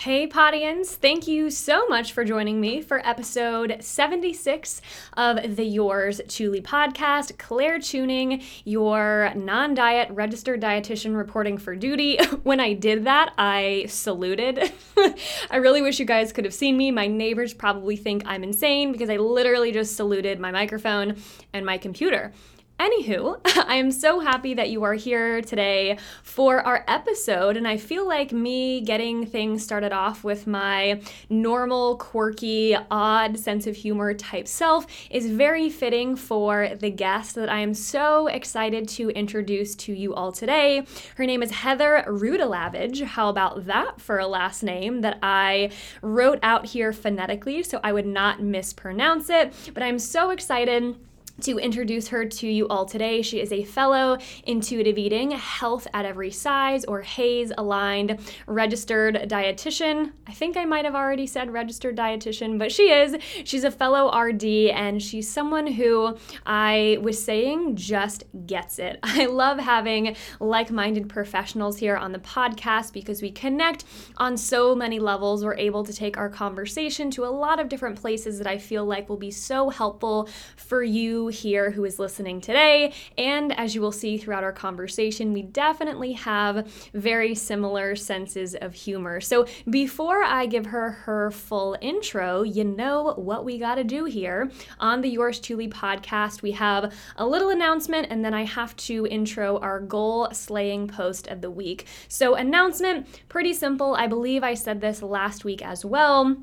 [0.00, 0.96] Hey, Podians!
[0.96, 4.80] Thank you so much for joining me for episode 76
[5.14, 7.36] of the Yours Truly podcast.
[7.36, 12.16] Claire Tuning, your non diet registered dietitian reporting for duty.
[12.44, 14.72] when I did that, I saluted.
[15.50, 16.90] I really wish you guys could have seen me.
[16.90, 21.16] My neighbors probably think I'm insane because I literally just saluted my microphone
[21.52, 22.32] and my computer.
[22.80, 23.38] Anywho,
[23.68, 28.08] I am so happy that you are here today for our episode, and I feel
[28.08, 34.48] like me getting things started off with my normal, quirky, odd sense of humor type
[34.48, 39.92] self is very fitting for the guest that I am so excited to introduce to
[39.92, 40.86] you all today.
[41.16, 43.02] Her name is Heather Rudalavage.
[43.02, 47.92] How about that for a last name that I wrote out here phonetically so I
[47.92, 49.52] would not mispronounce it?
[49.74, 50.96] But I'm so excited
[51.42, 53.22] to introduce her to you all today.
[53.22, 60.12] She is a fellow intuitive eating, health at every size, or HAES aligned registered dietitian.
[60.26, 63.16] I think I might have already said registered dietitian, but she is.
[63.44, 68.98] She's a fellow RD, and she's someone who I was saying just gets it.
[69.02, 73.84] I love having like minded professionals here on the podcast because we connect
[74.16, 75.44] on so many levels.
[75.44, 78.84] We're able to take our conversation to a lot of different places that I feel
[78.84, 82.92] like will be so helpful for you here who is listening today.
[83.16, 88.74] And as you will see throughout our conversation, we definitely have very similar senses of
[88.74, 89.20] humor.
[89.20, 94.04] So before I give her her full intro, you know what we got to do
[94.04, 96.42] here on the Yours Truly podcast.
[96.42, 101.26] We have a little announcement, and then I have to intro our goal slaying post
[101.28, 101.86] of the week.
[102.08, 103.94] So, announcement pretty simple.
[103.94, 106.36] I believe I said this last week as well.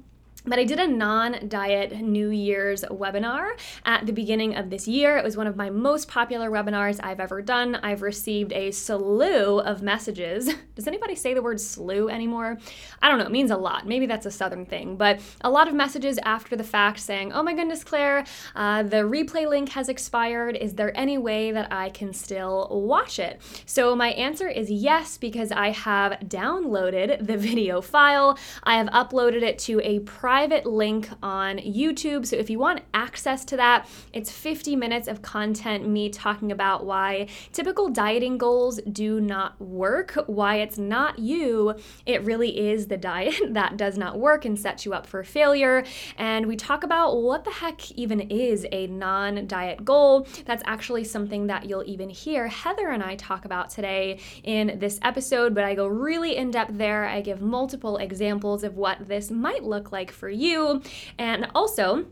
[0.47, 3.49] But I did a non diet New Year's webinar
[3.83, 5.17] at the beginning of this year.
[5.17, 7.75] It was one of my most popular webinars I've ever done.
[7.75, 10.49] I've received a slew of messages.
[10.75, 12.57] Does anybody say the word slew anymore?
[13.01, 13.85] I don't know, it means a lot.
[13.85, 17.43] Maybe that's a southern thing, but a lot of messages after the fact saying, oh
[17.43, 18.23] my goodness, Claire,
[18.55, 20.55] uh, the replay link has expired.
[20.55, 23.41] Is there any way that I can still watch it?
[23.65, 28.39] So my answer is yes, because I have downloaded the video file.
[28.63, 32.23] I have uploaded it to a private private link on YouTube.
[32.23, 36.85] So if you want access to that, it's 50 minutes of content, me talking about
[36.85, 41.73] why typical dieting goals do not work, why it's not you,
[42.05, 45.83] it really is the diet that does not work and sets you up for failure.
[46.19, 50.27] And we talk about what the heck even is a non diet goal.
[50.45, 54.99] That's actually something that you'll even hear Heather and I talk about today in this
[55.01, 57.05] episode, but I go really in depth there.
[57.05, 60.81] I give multiple examples of what this might look like for you.
[61.17, 62.05] And also,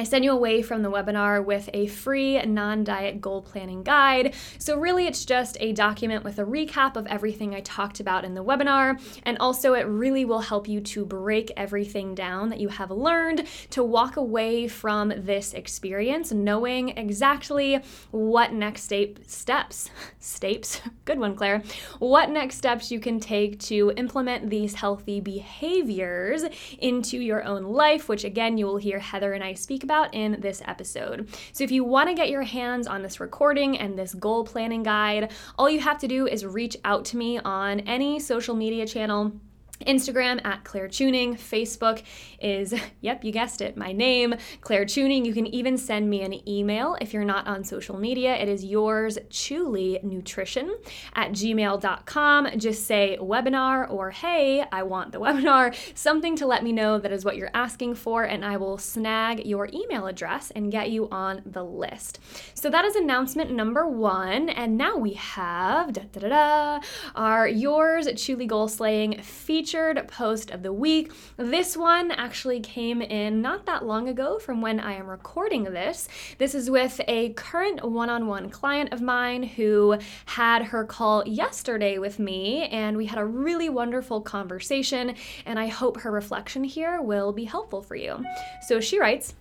[0.00, 4.34] I send you away from the webinar with a free non diet goal planning guide.
[4.58, 8.34] So, really, it's just a document with a recap of everything I talked about in
[8.34, 9.00] the webinar.
[9.24, 13.46] And also, it really will help you to break everything down that you have learned
[13.70, 21.62] to walk away from this experience knowing exactly what next steps, steps, good one, Claire,
[21.98, 26.44] what next steps you can take to implement these healthy behaviors
[26.78, 30.14] into your own life, which again, you will hear Heather and I speak speak about
[30.14, 31.28] in this episode.
[31.52, 34.84] So if you want to get your hands on this recording and this goal planning
[34.84, 38.86] guide, all you have to do is reach out to me on any social media
[38.86, 39.32] channel
[39.86, 41.34] Instagram at Claire Tuning.
[41.34, 42.02] Facebook
[42.40, 45.24] is, yep, you guessed it, my name, Claire Tuning.
[45.24, 48.34] You can even send me an email if you're not on social media.
[48.34, 50.76] It is yours truly nutrition
[51.14, 52.58] at gmail.com.
[52.58, 57.12] Just say webinar or hey, I want the webinar, something to let me know that
[57.12, 61.08] is what you're asking for, and I will snag your email address and get you
[61.10, 62.20] on the list.
[62.54, 64.48] So that is announcement number one.
[64.48, 66.80] And now we have da, da, da,
[67.14, 71.12] our yours truly goal slaying feature featured post of the week.
[71.36, 76.08] This one actually came in not that long ago from when I am recording this.
[76.38, 81.22] This is with a current one on one client of mine who had her call
[81.24, 85.14] yesterday with me, and we had a really wonderful conversation.
[85.46, 88.24] And I hope her reflection here will be helpful for you.
[88.66, 89.34] So she writes,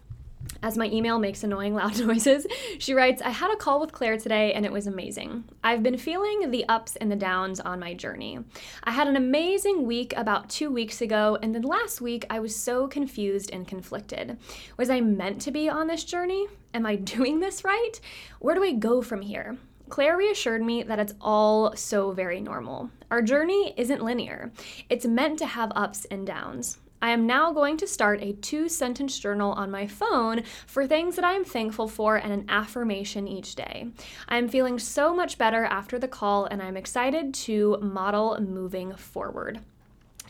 [0.61, 2.45] as my email makes annoying loud noises,
[2.77, 5.45] she writes, I had a call with Claire today and it was amazing.
[5.63, 8.39] I've been feeling the ups and the downs on my journey.
[8.83, 12.55] I had an amazing week about two weeks ago, and then last week I was
[12.55, 14.37] so confused and conflicted.
[14.77, 16.47] Was I meant to be on this journey?
[16.73, 17.99] Am I doing this right?
[18.39, 19.57] Where do I go from here?
[19.89, 22.91] Claire reassured me that it's all so very normal.
[23.09, 24.51] Our journey isn't linear,
[24.89, 26.77] it's meant to have ups and downs.
[27.01, 31.15] I am now going to start a two sentence journal on my phone for things
[31.15, 33.87] that I am thankful for and an affirmation each day.
[34.27, 38.93] I am feeling so much better after the call and I'm excited to model moving
[38.95, 39.61] forward.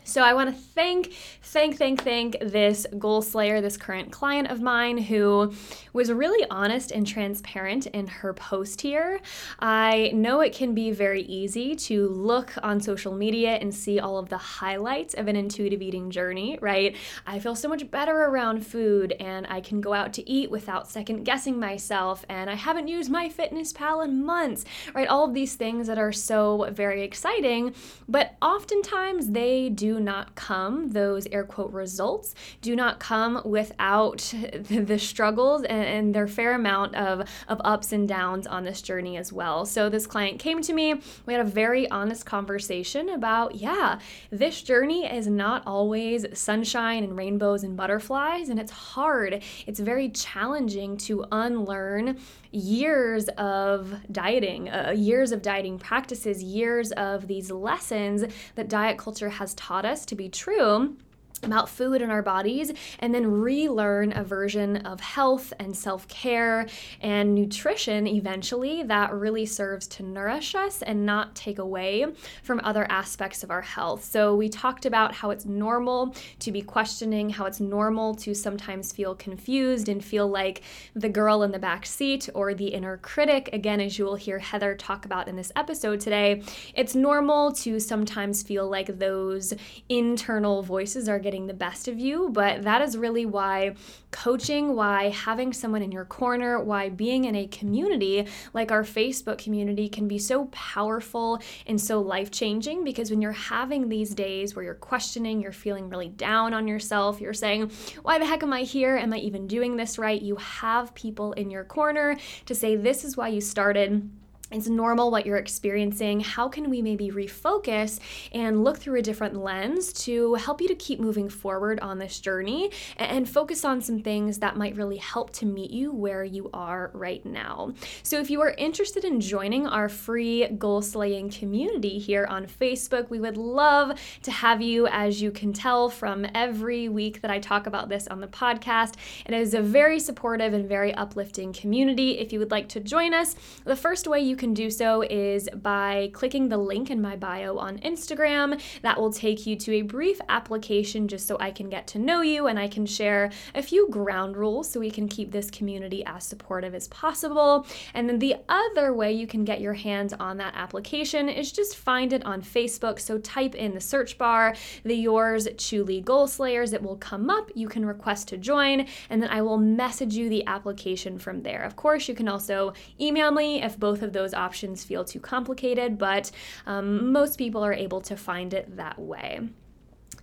[0.04, 1.14] So I want to thank,
[1.44, 5.54] thank, thank, thank this goal slayer, this current client of mine who
[5.94, 9.20] was really honest and transparent in her post here.
[9.60, 14.18] I know it can be very easy to look on social media and see all
[14.18, 16.96] of the highlights of an intuitive eating journey, right?
[17.26, 20.90] I feel so much better around food and I can go out to eat without
[20.90, 25.08] second guessing myself and I haven't used MyFitnessPal in months, right?
[25.08, 27.74] All of these things that are so very exciting,
[28.08, 34.18] but oftentimes they do not come, those air quote results do not come without
[34.54, 39.16] the struggles and, and their fair amount of, of ups and downs on this journey
[39.16, 39.66] as well.
[39.66, 40.96] So this client came to me,
[41.26, 44.00] we had a very honest conversation about, yeah,
[44.32, 49.42] this journey is not always sunshine and rainbows and butterflies, and it's hard.
[49.66, 52.20] It's very challenging to unlearn
[52.52, 58.24] years of dieting, uh, years of dieting practices, years of these lessons
[58.56, 60.96] that diet culture has taught us to be true
[61.44, 66.68] about food in our bodies and then relearn a version of health and self care
[67.02, 72.06] and nutrition eventually that really serves to nourish us and not take away
[72.44, 74.04] from other aspects of our health.
[74.04, 78.92] So, we talked about how it's normal to be questioning, how it's normal to sometimes
[78.92, 80.62] feel confused and feel like
[80.96, 83.50] the girl in the back seat or the inner critic.
[83.54, 86.44] Again, as you will hear Heather talk about in this episode today,
[86.76, 89.54] it's normal to sometimes feel like those
[89.88, 93.76] internal voices are getting the best of you, but that is really why
[94.12, 99.38] coaching, why having someone in your corner, why being in a community like our Facebook
[99.38, 104.56] community can be so powerful and so life changing because when you're having these days
[104.56, 107.72] where you're questioning, you're feeling really down on yourself, you're saying,
[108.02, 108.98] Why the heck am I here?
[108.98, 110.22] Am I even doing this right?
[110.22, 112.18] You have people in your corner
[112.48, 114.10] to say, This is why you started
[114.52, 116.22] it's normal what you're experiencing.
[116.22, 118.00] How can we maybe refocus
[118.32, 122.20] and look through a different lens to help you to keep moving forward on this
[122.20, 126.50] journey and focus on some things that might really help to meet you where you
[126.52, 127.74] are right now?
[128.02, 133.12] So, if you are interested in joining our free goal slaying community here on Facebook,
[133.12, 134.88] we would love to have you.
[134.88, 138.96] As you can tell from every week that I talk about this on the podcast,
[139.28, 142.18] it is a very supportive and very uplifting community.
[142.18, 145.48] If you would like to join us, the first way you can do so is
[145.62, 148.60] by clicking the link in my bio on Instagram.
[148.82, 152.22] That will take you to a brief application just so I can get to know
[152.22, 156.04] you and I can share a few ground rules so we can keep this community
[156.06, 157.68] as supportive as possible.
[157.94, 161.76] And then the other way you can get your hands on that application is just
[161.76, 163.00] find it on Facebook.
[163.00, 166.74] So type in the search bar, the Yours Truly Goal Slayers.
[166.74, 167.52] It will come up.
[167.54, 171.64] You can request to join, and then I will message you the application from there.
[171.64, 175.20] Of course, you can also email me if both of those those options feel too
[175.20, 176.32] complicated, but
[176.68, 179.42] um, most people are able to find it that way.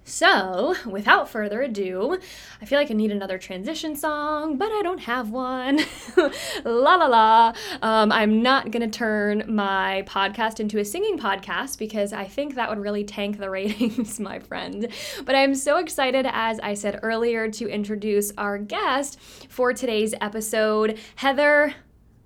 [0.09, 2.17] So, without further ado,
[2.63, 5.81] I feel like I need another transition song, but I don't have one.
[6.65, 7.53] la la la.
[7.83, 12.55] Um, I'm not going to turn my podcast into a singing podcast because I think
[12.55, 14.87] that would really tank the ratings, my friend.
[15.25, 19.19] But I'm so excited, as I said earlier, to introduce our guest
[19.49, 21.75] for today's episode, Heather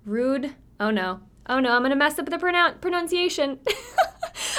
[0.05, 0.55] Rude.
[0.79, 3.59] Oh no, Oh no, I'm gonna mess up the pronoun- pronunciation.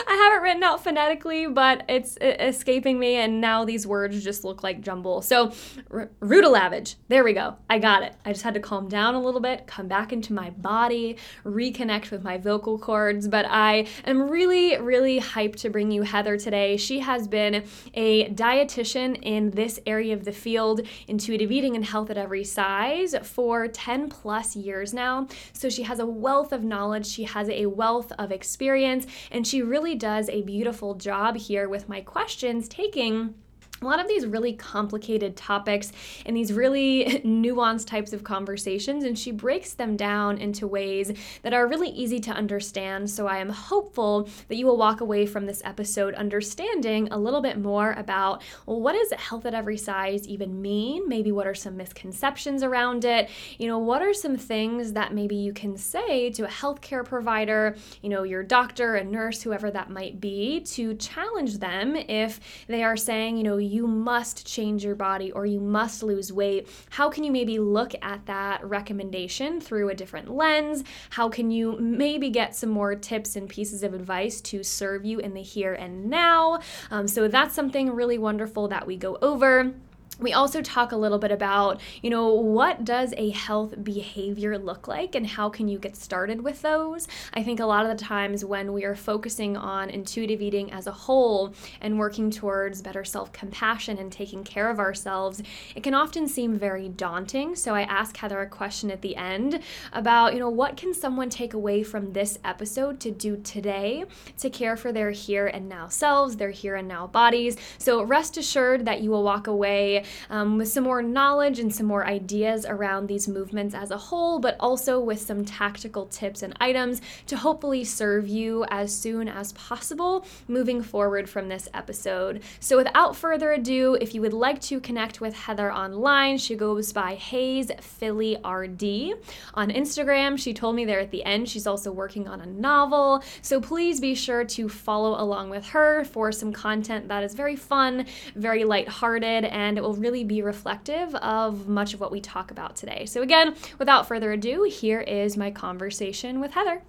[0.06, 4.44] I have it written out phonetically, but it's escaping me, and now these words just
[4.44, 5.22] look like jumble.
[5.22, 5.52] So,
[5.90, 6.96] r- Rudalavage.
[7.08, 7.56] There we go.
[7.68, 8.14] I got it.
[8.24, 12.10] I just had to calm down a little bit, come back into my body, reconnect
[12.10, 13.28] with my vocal cords.
[13.28, 16.76] But I am really, really hyped to bring you Heather today.
[16.76, 22.10] She has been a dietitian in this area of the field, intuitive eating and health
[22.10, 25.28] at every size, for 10 plus years now.
[25.52, 29.62] So, she has a wealth of knowledge, she has a wealth of experience, and she
[29.62, 33.34] really does a beautiful job here with my questions, taking
[33.82, 35.92] a lot of these really complicated topics
[36.24, 41.12] and these really nuanced types of conversations, and she breaks them down into ways
[41.42, 43.10] that are really easy to understand.
[43.10, 47.40] So I am hopeful that you will walk away from this episode understanding a little
[47.40, 51.08] bit more about well, what does health at every size even mean?
[51.08, 53.30] Maybe what are some misconceptions around it?
[53.58, 57.76] You know, what are some things that maybe you can say to a healthcare provider,
[58.02, 62.82] you know, your doctor, a nurse, whoever that might be, to challenge them if they
[62.82, 67.08] are saying, you know, you must change your body or you must lose weight, how
[67.08, 70.84] can you maybe look at that recommendation through a different lens?
[71.10, 75.18] How can you maybe get some more tips and pieces of advice to serve you
[75.18, 76.60] in the here and now?
[76.90, 79.72] Um, so that's something really wonderful that we go over.
[80.20, 84.86] We also talk a little bit about, you know, what does a health behavior look
[84.86, 87.08] like and how can you get started with those?
[87.34, 90.86] I think a lot of the times when we are focusing on intuitive eating as
[90.86, 95.42] a whole and working towards better self compassion and taking care of ourselves,
[95.74, 97.56] it can often seem very daunting.
[97.56, 99.60] So I ask Heather a question at the end
[99.92, 104.04] about, you know, what can someone take away from this episode to do today
[104.38, 107.56] to care for their here and now selves, their here and now bodies?
[107.78, 111.86] So rest assured that you will walk away um, with some more knowledge and some
[111.86, 116.54] more ideas around these movements as a whole, but also with some tactical tips and
[116.60, 122.42] items to hopefully serve you as soon as possible moving forward from this episode.
[122.60, 126.92] So, without further ado, if you would like to connect with Heather online, she goes
[126.92, 129.14] by HAES Philly RD.
[129.54, 133.22] On Instagram, she told me there at the end she's also working on a novel.
[133.42, 137.56] So, please be sure to follow along with her for some content that is very
[137.56, 142.50] fun, very lighthearted, and it will really be reflective of much of what we talk
[142.50, 143.06] about today.
[143.06, 146.82] So, again, without further ado, here is my conversation with Heather.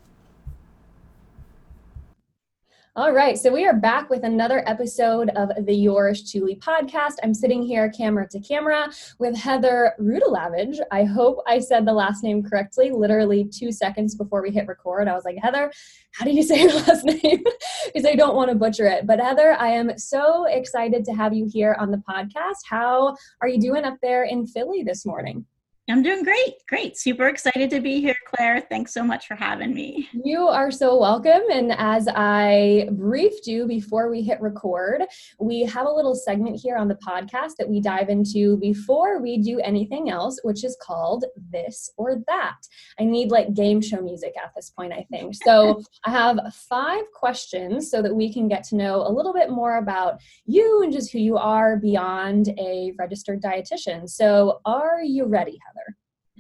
[2.96, 7.14] All right, so we are back with another episode of the Yours Truly podcast.
[7.24, 10.78] I'm sitting here camera to camera with Heather Rudalavage.
[10.92, 12.92] I hope I said the last name correctly.
[12.92, 15.72] Literally two seconds before we hit record, I was like, Heather,
[16.12, 17.44] how do you say your last name?
[17.88, 19.08] because I don't want to butcher it.
[19.08, 22.60] But Heather, I am so excited to have you here on the podcast.
[22.70, 25.48] How are you doing up there in Philly this morning?
[25.90, 26.54] I'm doing great.
[26.70, 26.98] Great.
[26.98, 28.62] Super excited to be here, Claire.
[28.62, 30.08] Thanks so much for having me.
[30.24, 31.42] You are so welcome.
[31.52, 35.02] And as I briefed you before we hit record,
[35.42, 39.40] we have a little segment here on the podcast that we dive into before we
[39.40, 42.60] do anything else, which is called This or That.
[42.98, 45.36] I need like game show music at this point, I think.
[45.36, 49.50] So I have five questions so that we can get to know a little bit
[49.50, 54.10] more about you and just who you are beyond a registered dietitian.
[54.10, 55.60] So are you ready?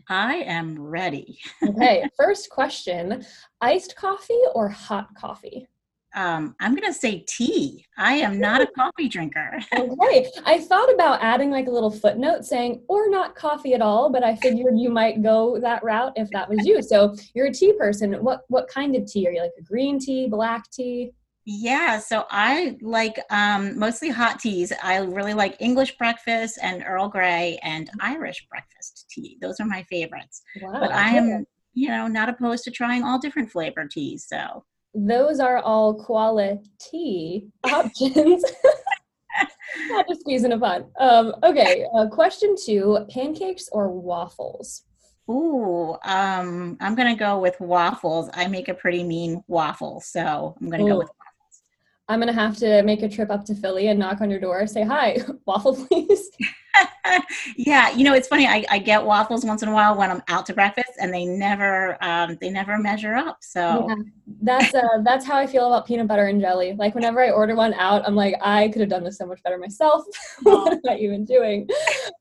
[0.09, 1.39] I am ready.
[1.61, 3.25] okay, first question
[3.61, 5.67] iced coffee or hot coffee?
[6.15, 7.85] Um, I'm going to say tea.
[7.97, 9.59] I am not a coffee drinker.
[9.75, 10.29] okay.
[10.45, 14.23] I thought about adding like a little footnote saying, or not coffee at all, but
[14.23, 16.83] I figured you might go that route if that was you.
[16.83, 18.13] So you're a tea person.
[18.23, 19.27] What, what kind of tea?
[19.27, 21.13] Are you like a green tea, black tea?
[21.45, 24.71] Yeah, so I like um, mostly hot teas.
[24.81, 29.37] I really like English breakfast and Earl Grey and Irish breakfast tea.
[29.41, 30.41] Those are my favorites.
[30.61, 34.25] Wow, but I am, you know, not opposed to trying all different flavor teas.
[34.25, 34.63] So
[34.95, 38.45] those are all quality options.
[39.89, 40.85] not just squeezing a fun.
[40.97, 44.83] Um, okay, uh, question two: pancakes or waffles?
[45.29, 48.29] Ooh, um, I'm gonna go with waffles.
[48.33, 50.89] I make a pretty mean waffle, so I'm gonna Ooh.
[50.89, 51.09] go with
[52.09, 54.67] I'm gonna have to make a trip up to Philly and knock on your door,
[54.67, 56.29] say hi, waffle please.
[57.57, 58.47] yeah, you know it's funny.
[58.47, 61.25] I, I get waffles once in a while when I'm out to breakfast, and they
[61.25, 63.37] never um, they never measure up.
[63.41, 63.95] So yeah,
[64.41, 66.73] that's uh, that's how I feel about peanut butter and jelly.
[66.77, 69.41] Like whenever I order one out, I'm like, I could have done this so much
[69.43, 70.03] better myself.
[70.43, 71.67] what am I even doing?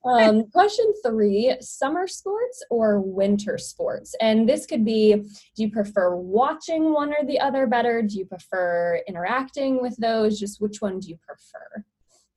[0.05, 4.15] Um, question three: summer sports or winter sports?
[4.21, 8.03] And this could be: Do you prefer watching one or the other better?
[8.03, 10.39] Do you prefer interacting with those?
[10.39, 11.85] Just which one do you prefer?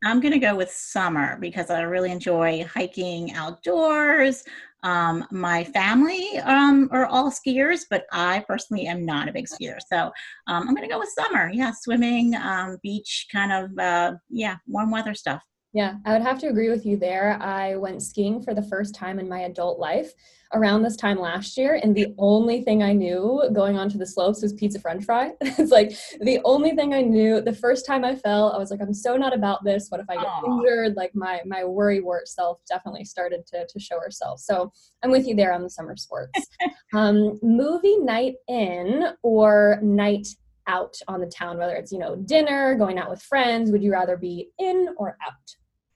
[0.06, 4.44] I'm going to go with summer because I really enjoy hiking outdoors.
[4.84, 9.78] Um, my family um, are all skiers, but I personally am not a big skier.
[9.92, 10.12] So
[10.46, 11.50] um, I'm going to go with summer.
[11.52, 15.42] Yeah, swimming, um, beach, kind of, uh, yeah, warm weather stuff.
[15.76, 17.38] Yeah, I would have to agree with you there.
[17.42, 20.14] I went skiing for the first time in my adult life
[20.54, 24.42] around this time last year, and the only thing I knew going onto the slopes
[24.42, 25.34] was pizza french fry.
[25.42, 25.92] it's like
[26.22, 27.42] the only thing I knew.
[27.42, 29.88] The first time I fell, I was like, I'm so not about this.
[29.90, 30.46] What if I get Aww.
[30.46, 30.96] injured?
[30.96, 34.40] Like my my worry wart self definitely started to, to show herself.
[34.40, 34.72] So
[35.04, 36.40] I'm with you there on the summer sports.
[36.94, 40.30] um, movie night in or night
[40.68, 43.92] out on the town, whether it's, you know, dinner, going out with friends, would you
[43.92, 45.56] rather be in or out?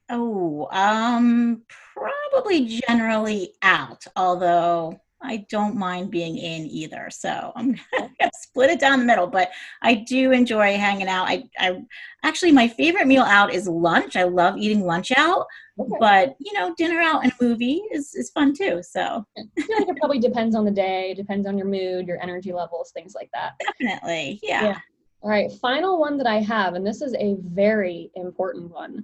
[0.09, 1.63] Oh, um,
[1.95, 7.09] probably generally out, although I don't mind being in either.
[7.11, 9.51] So I'm gonna split it down the middle, but
[9.81, 11.27] I do enjoy hanging out.
[11.27, 11.81] I, I
[12.23, 14.15] actually my favorite meal out is lunch.
[14.15, 15.45] I love eating lunch out,
[15.79, 15.97] okay.
[15.99, 18.81] but you know, dinner out and a movie is, is fun too.
[18.81, 22.21] So I feel like it probably depends on the day, depends on your mood, your
[22.21, 23.53] energy levels, things like that.
[23.59, 24.39] Definitely.
[24.41, 24.63] Yeah.
[24.63, 24.77] yeah.
[25.21, 29.03] All right, final one that I have, and this is a very important one.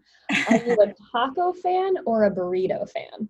[0.50, 3.27] Are you a taco fan or a burrito fan?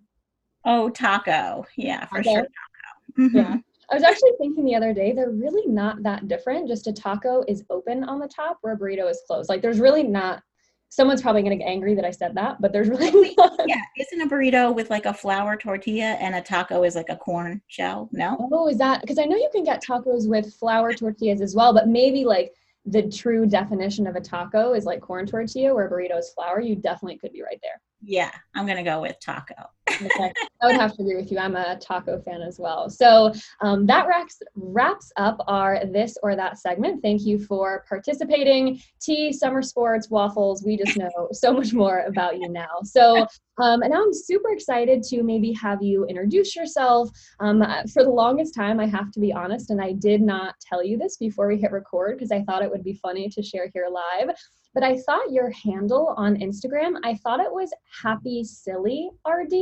[0.64, 1.66] Oh, taco.
[1.76, 2.32] Yeah, for okay.
[2.32, 2.42] sure.
[2.42, 3.22] Taco.
[3.28, 3.36] Mm-hmm.
[3.36, 3.56] Yeah.
[3.90, 6.68] I was actually thinking the other day, they're really not that different.
[6.68, 9.48] Just a taco is open on the top where a burrito is closed.
[9.48, 10.42] Like there's really not
[10.88, 13.80] someone's probably going to get angry that I said that, but there's really yeah.
[13.98, 17.60] Isn't a burrito with like a flour tortilla and a taco is like a corn
[17.68, 18.08] shell?
[18.12, 18.48] No.
[18.52, 21.72] Oh, is that because I know you can get tacos with flour tortillas as well,
[21.72, 22.52] but maybe like
[22.86, 26.60] the true definition of a taco is like corn tortilla, where burrito is flour.
[26.60, 27.80] You definitely could be right there.
[28.02, 29.54] Yeah, I'm gonna go with taco.
[30.02, 30.32] Okay.
[30.62, 31.38] I would have to agree with you.
[31.38, 32.88] I'm a taco fan as well.
[32.90, 37.02] So um, that wraps wraps up our this or that segment.
[37.02, 38.80] Thank you for participating.
[39.00, 40.62] Tea, summer sports, waffles.
[40.64, 42.80] We just know so much more about you now.
[42.84, 43.26] So
[43.58, 47.08] um, and now I'm super excited to maybe have you introduce yourself.
[47.40, 50.84] Um, for the longest time, I have to be honest, and I did not tell
[50.84, 53.70] you this before we hit record because I thought it would be funny to share
[53.72, 54.36] here live
[54.76, 59.54] but I thought your handle on Instagram, I thought it was happy silly RD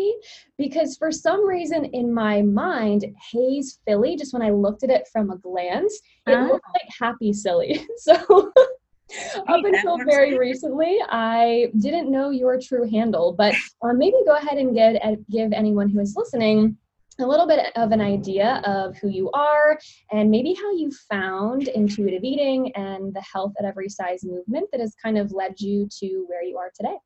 [0.58, 5.06] because for some reason in my mind, HAES Philly, just when I looked at it
[5.12, 7.86] from a glance, it looked like happy silly.
[7.98, 8.12] So
[9.46, 14.58] up until very recently, I didn't know your true handle, but um, maybe go ahead
[14.58, 16.76] and get, uh, give anyone who is listening
[17.20, 19.78] a little bit of an idea of who you are
[20.12, 24.80] and maybe how you found intuitive eating and the health at every size movement that
[24.80, 26.96] has kind of led you to where you are today.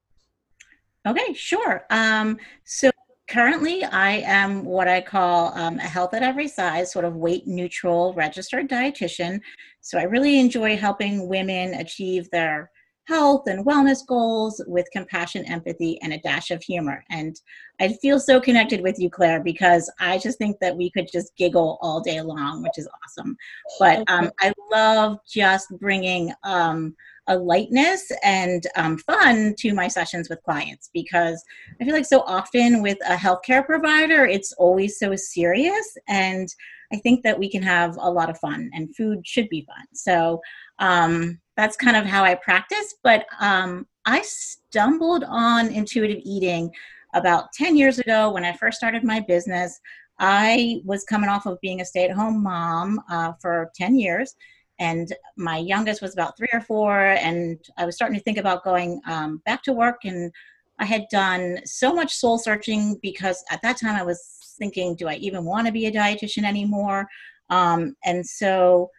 [1.07, 1.85] Okay, sure.
[1.91, 2.91] Um, so
[3.29, 7.47] currently, I am what I call um, a health at every size, sort of weight
[7.47, 9.41] neutral registered dietitian.
[9.81, 12.71] So I really enjoy helping women achieve their
[13.09, 17.03] health and wellness goals with compassion, empathy, and a dash of humor.
[17.11, 17.41] And
[17.81, 21.35] I feel so connected with you, Claire, because I just think that we could just
[21.37, 23.37] giggle all day long, which is awesome.
[23.79, 26.95] But um, I love just bringing um,
[27.29, 31.43] a lightness and um, fun to my sessions with clients because
[31.81, 35.97] I feel like so often with a healthcare provider, it's always so serious.
[36.09, 36.49] And
[36.93, 39.85] I think that we can have a lot of fun, and food should be fun.
[39.93, 40.41] So,
[40.79, 42.95] um, that's kind of how I practice.
[43.03, 46.71] But um, I stumbled on intuitive eating
[47.15, 49.81] about 10 years ago when I first started my business.
[50.21, 54.37] I was coming off of being a stay at home mom uh, for 10 years.
[54.79, 57.01] And my youngest was about three or four.
[57.01, 60.05] And I was starting to think about going um, back to work.
[60.05, 60.33] And
[60.79, 65.09] I had done so much soul searching because at that time I was thinking, do
[65.09, 67.09] I even want to be a dietitian anymore?
[67.51, 68.91] Um, and so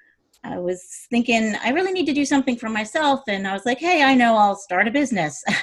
[0.43, 3.79] I was thinking I really need to do something for myself, and I was like,
[3.79, 5.43] "Hey, I know I'll start a business."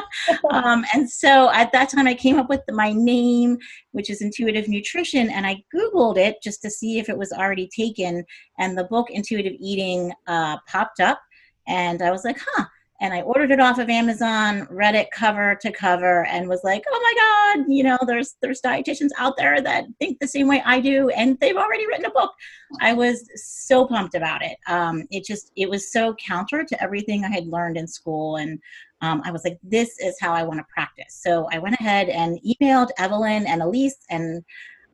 [0.50, 3.58] um, and so at that time, I came up with my name,
[3.92, 7.68] which is Intuitive Nutrition, and I Googled it just to see if it was already
[7.74, 8.24] taken.
[8.58, 11.20] And the book Intuitive Eating uh, popped up,
[11.66, 12.64] and I was like, "Huh."
[13.02, 16.84] And I ordered it off of Amazon, read it cover to cover, and was like,
[16.88, 20.62] "Oh my God, you know, there's there's dietitians out there that think the same way
[20.64, 22.32] I do, and they've already written a book."
[22.80, 24.56] I was so pumped about it.
[24.68, 28.60] Um, it just it was so counter to everything I had learned in school, and
[29.00, 32.08] um, I was like, "This is how I want to practice." So I went ahead
[32.08, 34.44] and emailed Evelyn and Elyse, and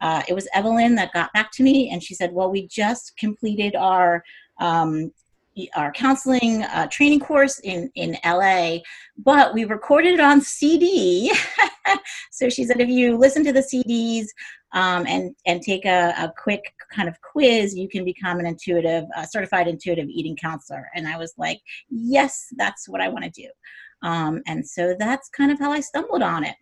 [0.01, 3.19] uh, it was Evelyn that got back to me, and she said, "Well, we just
[3.19, 4.25] completed our."
[4.61, 5.13] Um,
[5.77, 8.79] our counseling uh, training course in in LA,
[9.17, 11.33] but we recorded it on CD.
[12.31, 14.27] so she said, if you listen to the CDs
[14.73, 19.05] um, and and take a, a, quick kind of quiz, you can become an intuitive,
[19.17, 20.89] uh, certified intuitive eating counselor.
[20.95, 23.49] And I was like, yes, that's what I want to do.
[24.03, 26.57] Um, and so that's kind of how I stumbled on it.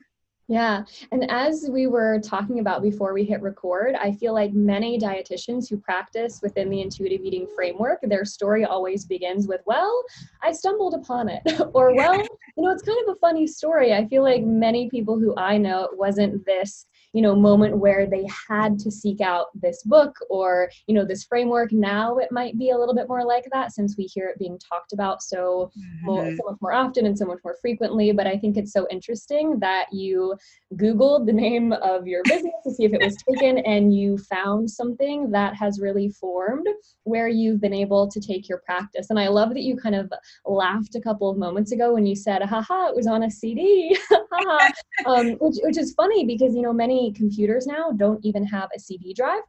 [0.48, 0.84] Yeah.
[1.10, 5.68] And as we were talking about before we hit record, I feel like many dietitians
[5.68, 10.04] who practice within the intuitive eating framework, their story always begins with, well,
[10.42, 11.42] I stumbled upon it.
[11.74, 12.28] or, well, you
[12.58, 13.92] know, it's kind of a funny story.
[13.92, 18.06] I feel like many people who I know, it wasn't this you know moment where
[18.06, 22.58] they had to seek out this book or you know this framework now it might
[22.58, 25.72] be a little bit more like that since we hear it being talked about so,
[25.78, 26.06] mm-hmm.
[26.06, 28.86] more, so much more often and so much more frequently but i think it's so
[28.90, 30.34] interesting that you
[30.74, 34.70] googled the name of your business to see if it was taken and you found
[34.70, 36.66] something that has really formed
[37.04, 39.06] where you've been able to take your practice.
[39.08, 40.12] And i love that you kind of
[40.44, 43.96] laughed a couple of moments ago when you said haha it was on a cd
[45.06, 48.78] um, which, which is funny because you know many computers now don't even have a
[48.78, 49.42] CD drive.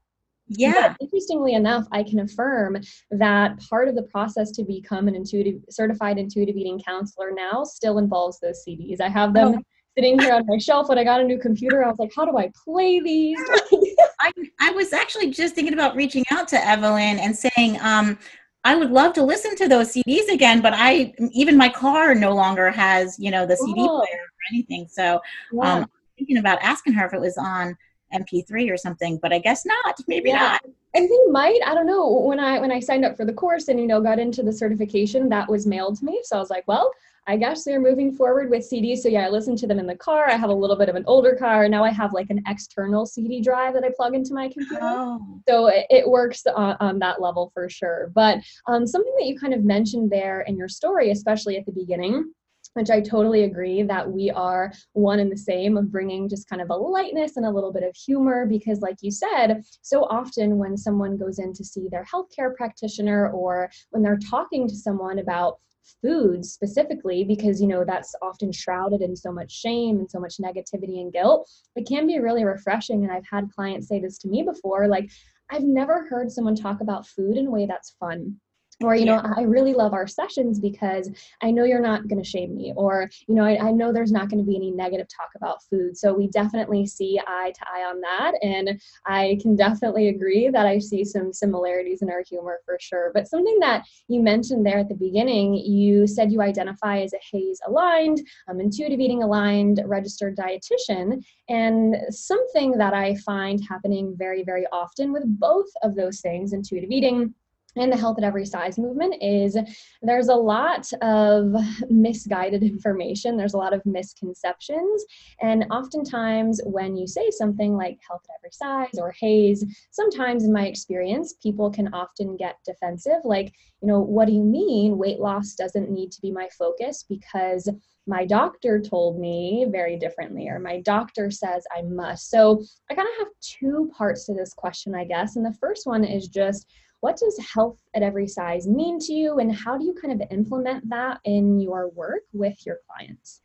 [0.50, 0.90] Yeah.
[0.90, 2.78] But interestingly enough, I can affirm
[3.12, 7.98] that part of the process to become an intuitive certified intuitive eating counselor now still
[7.98, 9.02] involves those CDs.
[9.02, 9.62] I have them oh.
[9.98, 11.84] sitting here on my shelf when I got a new computer.
[11.84, 13.40] I was like, how do I play these?
[14.22, 18.18] I, I was actually just thinking about reaching out to Evelyn and saying, um,
[18.64, 22.34] I would love to listen to those CDs again, but I even my car no
[22.34, 24.00] longer has, you know, the CD oh.
[24.00, 24.88] player or anything.
[24.90, 25.22] So
[25.54, 25.74] yeah.
[25.74, 27.76] um, thinking about asking her if it was on
[28.14, 30.00] MP3 or something, but I guess not.
[30.08, 30.38] Maybe yeah.
[30.38, 30.62] not.
[30.94, 33.68] and they might i don't know when i when i signed up for the course
[33.68, 36.50] and you know got into the certification that was mailed to me so i was
[36.50, 36.92] like well
[37.30, 39.00] I guess they're moving forward with CDs.
[39.00, 40.30] So yeah, I listen to them in the car.
[40.30, 41.68] I have a little bit of an older car.
[41.68, 44.80] Now I have like an external CD drive that I plug into my computer.
[44.82, 45.42] Oh.
[45.48, 48.12] So it, it works on, on, that level for sure.
[48.16, 51.74] But um, something that you kind of mentioned there in your story, especially at the
[51.74, 52.32] beginning,
[52.78, 56.62] which I totally agree that we are one and the same of bringing just kind
[56.62, 60.58] of a lightness and a little bit of humor because, like you said, so often
[60.58, 65.20] when someone goes in to see their healthcare practitioner or when they're talking to someone
[65.20, 65.58] about
[66.02, 70.36] food specifically because you know that's often shrouded in so much shame and so much
[70.38, 73.04] negativity and guilt it can be really refreshing.
[73.04, 75.10] And i've had clients say this to me before like
[75.50, 78.36] i've never heard someone talk about food in a way that's fun
[78.84, 81.10] or you know i really love our sessions because
[81.42, 84.12] i know you're not going to shame me or you know I, I, know there's
[84.12, 85.98] not going to be any negative talk about food.
[85.98, 88.34] So we definitely see eye to eye on that.
[88.42, 93.12] And i can definitely agree that i see some similarities in our humor for sure.
[93.14, 97.20] But something that you mentioned there at the beginning you said you identify as a
[97.32, 101.24] HAES aligned um, intuitive eating aligned registered dietitian.
[101.50, 106.92] And something that i find happening very very often with both of those things intuitive
[106.92, 107.34] eating
[107.80, 109.58] and the health at every size movement is
[110.02, 111.54] there's a lot of
[111.90, 115.06] misguided information there's a lot of misconceptions
[115.42, 120.54] and oftentimes when you say something like health at every size or HAES sometimes in
[120.54, 125.20] my experience people can often get defensive like you know what do you mean weight
[125.20, 127.70] loss doesn't need to be my focus because
[128.08, 132.30] my doctor told me very differently, or my doctor says I must.
[132.30, 135.36] So I kind of have two parts to this question, I guess.
[135.36, 136.68] And the first one is just
[137.00, 140.28] what does health at every size mean to you, and how do you kind of
[140.32, 143.42] implement that in your work with your clients?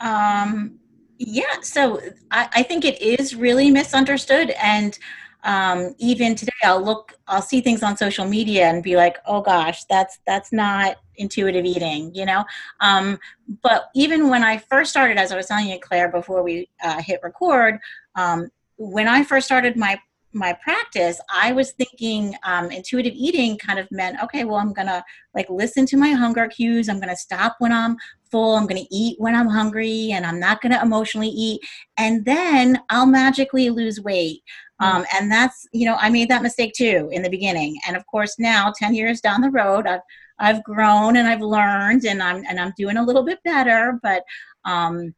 [0.00, 0.78] Um,
[1.18, 2.00] yeah, so
[2.30, 4.50] I, I think it is really misunderstood.
[4.62, 4.98] And
[5.44, 9.40] um, even today, I'll look, I'll see things on social media and be like, oh
[9.40, 12.44] gosh, that's that's not intuitive eating, you know.
[12.80, 13.18] Um,
[13.62, 17.00] but even when I first started, as I was telling you, Claire, before we uh,
[17.00, 17.78] hit record,
[18.16, 19.98] um, when I first started my
[20.36, 24.86] my practice, I was thinking um, intuitive eating kind of meant, okay, well, I'm going
[24.86, 25.02] to
[25.34, 26.88] like listen to my hunger cues.
[26.88, 27.96] I'm going to stop when I'm
[28.30, 28.54] full.
[28.54, 31.60] I'm going to eat when I'm hungry and I'm not going to emotionally eat.
[31.96, 34.42] And then I'll magically lose weight.
[34.80, 34.96] Mm-hmm.
[34.98, 37.78] Um, and that's, you know, I made that mistake too in the beginning.
[37.86, 40.00] And of course, now 10 years down the road, I've,
[40.38, 44.22] I've grown and I've learned and I'm, and I'm doing a little bit better, but,
[44.66, 45.14] um,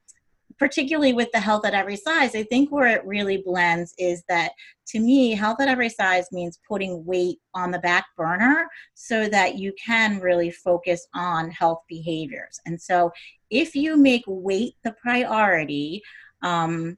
[0.58, 4.52] particularly with the health at every size, I think where it really blends is that
[4.88, 9.56] to me, health at every size means putting weight on the back burner so that
[9.58, 12.58] you can really focus on health behaviors.
[12.66, 13.10] And so
[13.50, 16.02] if you make weight the priority,
[16.42, 16.96] um,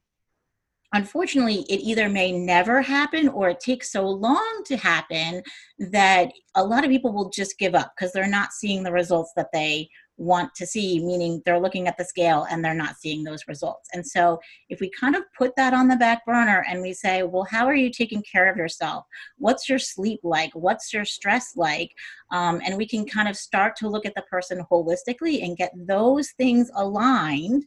[0.93, 5.43] unfortunately, it either may never happen or it takes so long to happen
[5.79, 9.33] that a lot of people will just give up because they're not seeing the results
[9.37, 9.89] that they
[10.21, 13.89] want to see, meaning they're looking at the scale and they're not seeing those results.
[13.95, 17.23] And so, if we kind of put that on the back burner and we say,
[17.23, 19.07] well, how are you taking care of yourself?
[19.39, 20.53] What's your sleep like?
[20.53, 21.93] What's your stress like?
[22.31, 25.73] Um, and we can kind of start to look at the person holistically and get
[25.75, 27.65] those things aligned.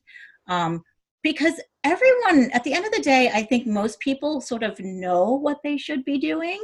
[0.48, 0.84] Um,
[1.24, 1.54] because
[1.86, 5.60] everyone at the end of the day i think most people sort of know what
[5.64, 6.60] they should be doing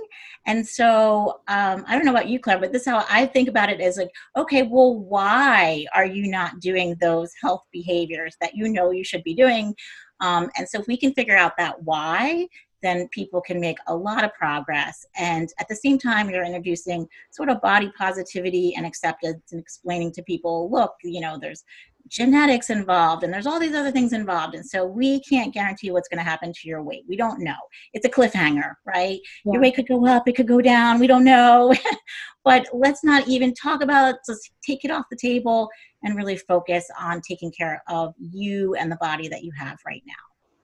[0.46, 3.50] and so um, i don't know about you claire but this is how i think
[3.50, 8.56] about it is like okay well why are you not doing those health behaviors that
[8.56, 9.74] you know you should be doing
[10.22, 12.48] um, and so if we can figure out that why
[12.82, 15.06] then people can make a lot of progress.
[15.18, 20.12] And at the same time, you're introducing sort of body positivity and acceptance and explaining
[20.14, 21.64] to people, look, you know, there's
[22.10, 26.08] genetics involved and there's all these other things involved and so we can't guarantee what's
[26.08, 27.56] going to happen to your weight we don't know
[27.94, 29.54] it's a cliffhanger right yeah.
[29.54, 31.74] your weight could go up it could go down we don't know
[32.44, 35.70] but let's not even talk about it just take it off the table
[36.04, 40.04] and really focus on taking care of you and the body that you have right
[40.08, 40.14] now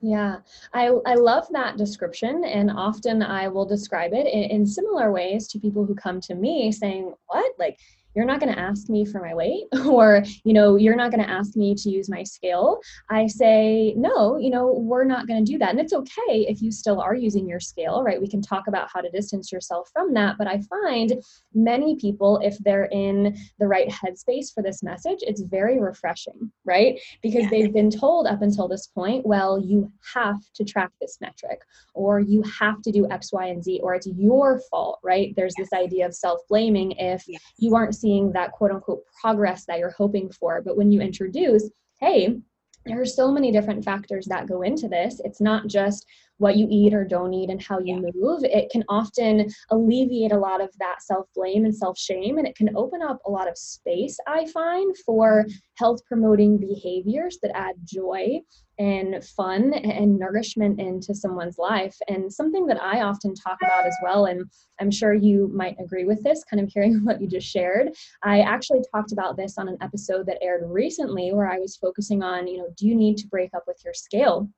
[0.01, 0.37] yeah,
[0.71, 2.43] I, I love that description.
[2.43, 6.35] And often I will describe it in, in, similar ways to people who come to
[6.35, 7.53] me saying, What?
[7.57, 7.79] Like,
[8.15, 11.23] you're not going to ask me for my weight or you know you're not going
[11.23, 12.79] to ask me to use my scale.
[13.09, 15.71] I say no you know we're not going to do that.
[15.71, 18.21] And it's okay if you still are using your scale right?
[18.21, 20.37] We can talk about how to distance yourself from that.
[20.37, 21.21] But i find
[21.53, 26.99] many people if they're in the right headspace for this message it's very refreshing right?
[27.21, 27.49] Because yeah.
[27.49, 31.61] they've been told up until this point well you have to track this metric
[31.93, 35.33] or you have to do x y and z or it's your fault right?
[35.35, 37.23] There's this idea of self-blaming if
[37.57, 40.61] you aren't seeing that quote unquote progress that you're hoping for.
[40.61, 42.37] But when you introduce, hey,
[42.85, 45.19] there are so many different factors that go into this.
[45.23, 46.05] It's not just
[46.37, 48.11] what you eat or don't eat and how you yeah.
[48.13, 52.37] move, it can often alleviate a lot of that self blame and self shame.
[52.37, 55.45] And it can open up a lot of space, I find, for
[55.77, 58.39] health promoting behaviors that add joy
[58.77, 61.95] and fun and nourishment into someone's life.
[62.09, 64.43] And something that I often talk about as well, and
[64.81, 67.91] I'm sure you might agree with this, kind of hearing what you just shared.
[68.23, 72.23] I actually talked about this on an episode that aired recently where I was focusing
[72.23, 74.49] on, you know, do you need to break up with your scale?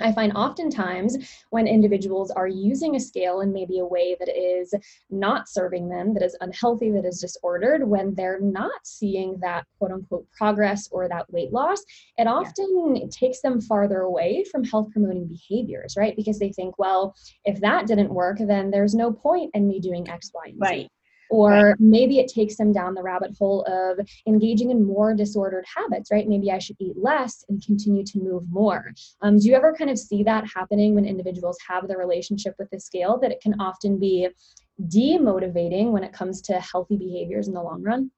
[0.00, 1.16] I find oftentimes
[1.50, 4.74] when individuals are using a scale in maybe a way that is
[5.10, 9.92] not serving them, that is unhealthy, that is disordered, when they're not seeing that quote
[9.92, 11.82] unquote progress or that weight loss,
[12.18, 13.06] it often yeah.
[13.10, 16.14] takes them farther away from health promoting behaviors, right?
[16.16, 20.08] Because they think, well, if that didn't work, then there's no point in me doing
[20.08, 20.58] X, Y, and Z.
[20.60, 20.88] Right.
[21.30, 26.10] Or maybe it takes them down the rabbit hole of engaging in more disordered habits,
[26.10, 26.28] right?
[26.28, 28.92] Maybe I should eat less and continue to move more.
[29.22, 32.70] Um, do you ever kind of see that happening when individuals have the relationship with
[32.70, 34.28] the scale that it can often be
[34.88, 38.10] demotivating when it comes to healthy behaviors in the long run?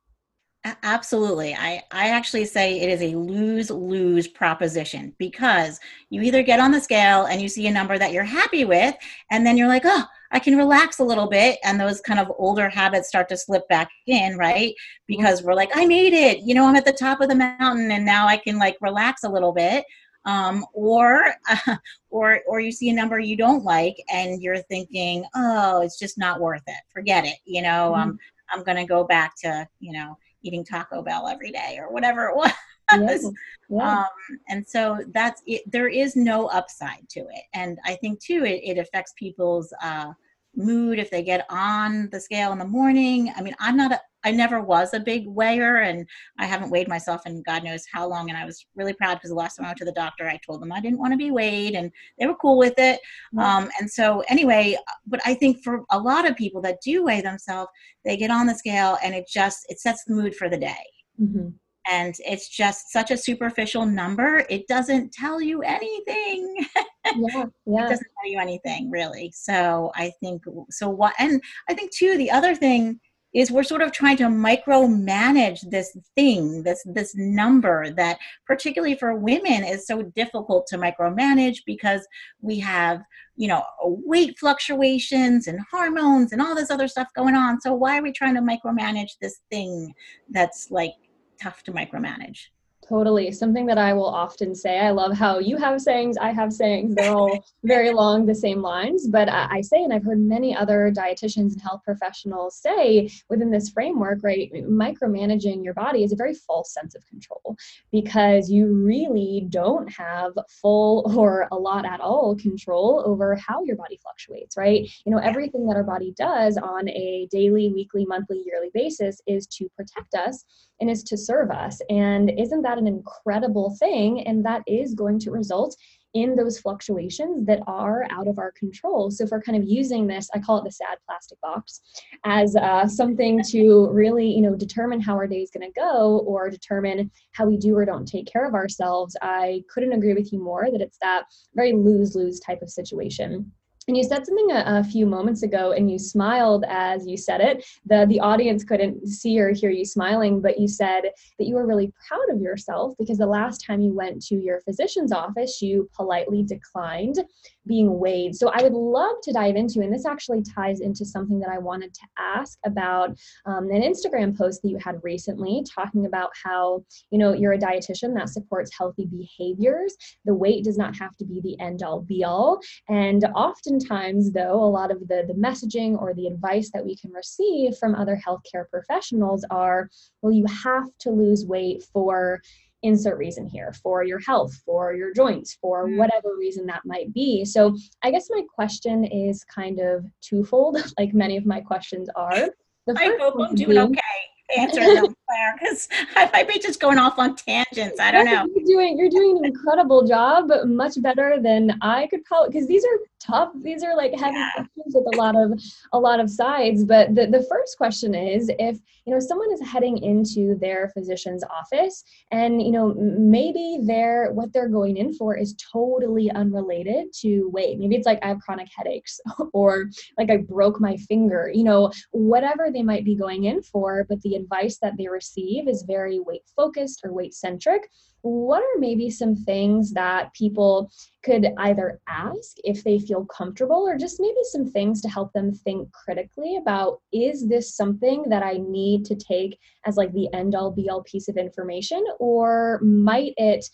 [0.83, 1.55] Absolutely.
[1.55, 5.79] I, I actually say it is a lose lose proposition because
[6.11, 8.95] you either get on the scale and you see a number that you're happy with,
[9.31, 12.31] and then you're like, oh, I can relax a little bit and those kind of
[12.39, 14.75] older habits start to slip back in, right?
[15.07, 17.91] Because we're like, I made it, you know, I'm at the top of the mountain
[17.91, 19.85] and now I can like relax a little bit.
[20.25, 21.77] Um, or, uh,
[22.11, 26.19] or, or you see a number you don't like and you're thinking, oh, it's just
[26.19, 26.81] not worth it.
[26.93, 27.39] Forget it.
[27.45, 28.11] You know, mm-hmm.
[28.11, 28.19] um,
[28.51, 32.29] I'm going to go back to, you know, eating Taco Bell every day or whatever
[32.29, 32.53] it was.
[32.93, 33.27] Yes.
[33.71, 33.99] Yeah.
[33.99, 35.61] Um, and so that's it.
[35.71, 37.43] There is no upside to it.
[37.53, 40.13] And I think too, it, it affects people's uh,
[40.57, 43.33] mood if they get on the scale in the morning.
[43.37, 46.07] I mean, I'm not a, I never was a big weigher and
[46.39, 48.31] I haven't weighed myself in God knows how long.
[48.31, 50.41] And I was really proud because the last time I went to the doctor, I
[50.45, 53.01] told them I didn't want to be weighed and they were cool with it.
[53.35, 53.39] Mm-hmm.
[53.39, 57.21] Um, and so, anyway, but I think for a lot of people that do weigh
[57.21, 57.71] themselves,
[58.05, 60.85] they get on the scale and it just, it sets the mood for the day.
[61.21, 61.49] Mm-hmm
[61.89, 66.57] and it's just such a superficial number it doesn't tell you anything.
[67.05, 67.13] Yeah,
[67.67, 67.87] yeah.
[67.87, 69.33] it doesn't tell you anything really.
[69.35, 73.01] So i think so what and i think too the other thing
[73.35, 79.15] is we're sort of trying to micromanage this thing this this number that particularly for
[79.15, 82.07] women is so difficult to micromanage because
[82.41, 83.03] we have
[83.37, 87.61] you know weight fluctuations and hormones and all this other stuff going on.
[87.61, 89.95] So why are we trying to micromanage this thing
[90.31, 90.95] that's like
[91.41, 92.49] tough to micromanage.
[92.89, 93.31] Totally.
[93.33, 94.79] Something that I will often say.
[94.79, 96.95] I love how you have sayings, I have sayings.
[96.95, 99.07] They're all very long, the same lines.
[99.07, 103.69] But I say, and I've heard many other dietitians and health professionals say within this
[103.69, 104.51] framework, right?
[104.55, 107.57] Micromanaging your body is a very false sense of control
[107.93, 113.77] because you really don't have full or a lot at all control over how your
[113.77, 114.89] body fluctuates, right?
[115.05, 119.47] You know, everything that our body does on a daily, weekly, monthly, yearly basis is
[119.49, 120.47] to protect us
[120.81, 121.81] and is to serve us.
[121.91, 124.27] And isn't that an incredible thing?
[124.27, 125.77] And that is going to result
[126.15, 129.11] in those fluctuations that are out of our control.
[129.11, 131.83] So, if we're kind of using this, I call it the sad plastic box,
[132.25, 136.21] as uh, something to really, you know, determine how our day is going to go
[136.27, 140.33] or determine how we do or don't take care of ourselves, I couldn't agree with
[140.33, 143.53] you more that it's that very lose lose type of situation.
[143.89, 147.41] And you said something a, a, few moments ago, and you smiled as you said
[147.41, 147.65] it.
[147.87, 151.05] the The audience couldn't see or hear you smiling, but you said
[151.39, 154.61] that you were really proud of yourself because the last time you went to your
[154.61, 157.25] physician's office, you politely declined
[157.69, 158.35] being weighed.
[158.35, 161.59] So I would love to dive into, and this actually ties into something that I
[161.59, 163.11] wanted to ask about
[163.47, 167.59] um, an Instagram post that you had recently, talking about how you know you're a
[167.59, 169.95] dietitian that supports healthy behaviors.
[170.25, 174.65] The weight does not have to be the end all be all, and oftentimes, though,
[174.65, 178.21] a lot of the the messaging or the advice that we can receive from other
[178.27, 179.91] healthcare professionals are,
[180.23, 182.41] well, you have to lose weight for
[182.83, 185.97] insert reason here for your health, for your joints, for mm.
[185.97, 187.45] whatever reason that might be.
[187.45, 192.51] So, I guess my question is kind of twofold, like many of my questions are.
[192.87, 194.01] The I hope I'm doing okay
[194.57, 198.01] answer them, Claire, because I might be just going off on tangents.
[198.01, 198.47] I don't know.
[198.55, 202.85] You're doing you're doing an incredible job, much better than I could probably because these
[202.85, 203.53] are tough.
[203.63, 204.51] These are like heavy yeah.
[204.55, 205.61] questions with a lot of
[205.93, 206.85] a lot of sides.
[206.85, 211.45] But the, the first question is if you know someone is heading into their physician's
[211.45, 217.49] office and you know maybe they're what they're going in for is totally unrelated to
[217.51, 217.79] weight.
[217.79, 219.21] Maybe it's like I have chronic headaches
[219.53, 224.07] or like I broke my finger, you know, whatever they might be going in for,
[224.09, 227.83] but the advice that they receive is very weight focused or weight centric
[228.23, 230.91] what are maybe some things that people
[231.23, 235.53] could either ask if they feel comfortable or just maybe some things to help them
[235.53, 240.55] think critically about is this something that I need to take as like the end
[240.55, 243.65] all be all piece of information or might it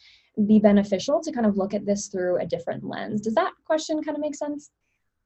[0.47, 3.21] be beneficial to kind of look at this through a different lens?
[3.21, 4.71] Does that question kind of make sense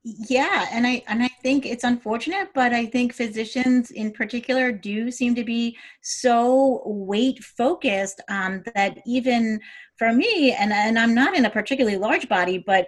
[0.05, 5.11] yeah and i and i think it's unfortunate but i think physicians in particular do
[5.11, 9.61] seem to be so weight focused um, that even
[9.97, 12.87] for me and and i'm not in a particularly large body but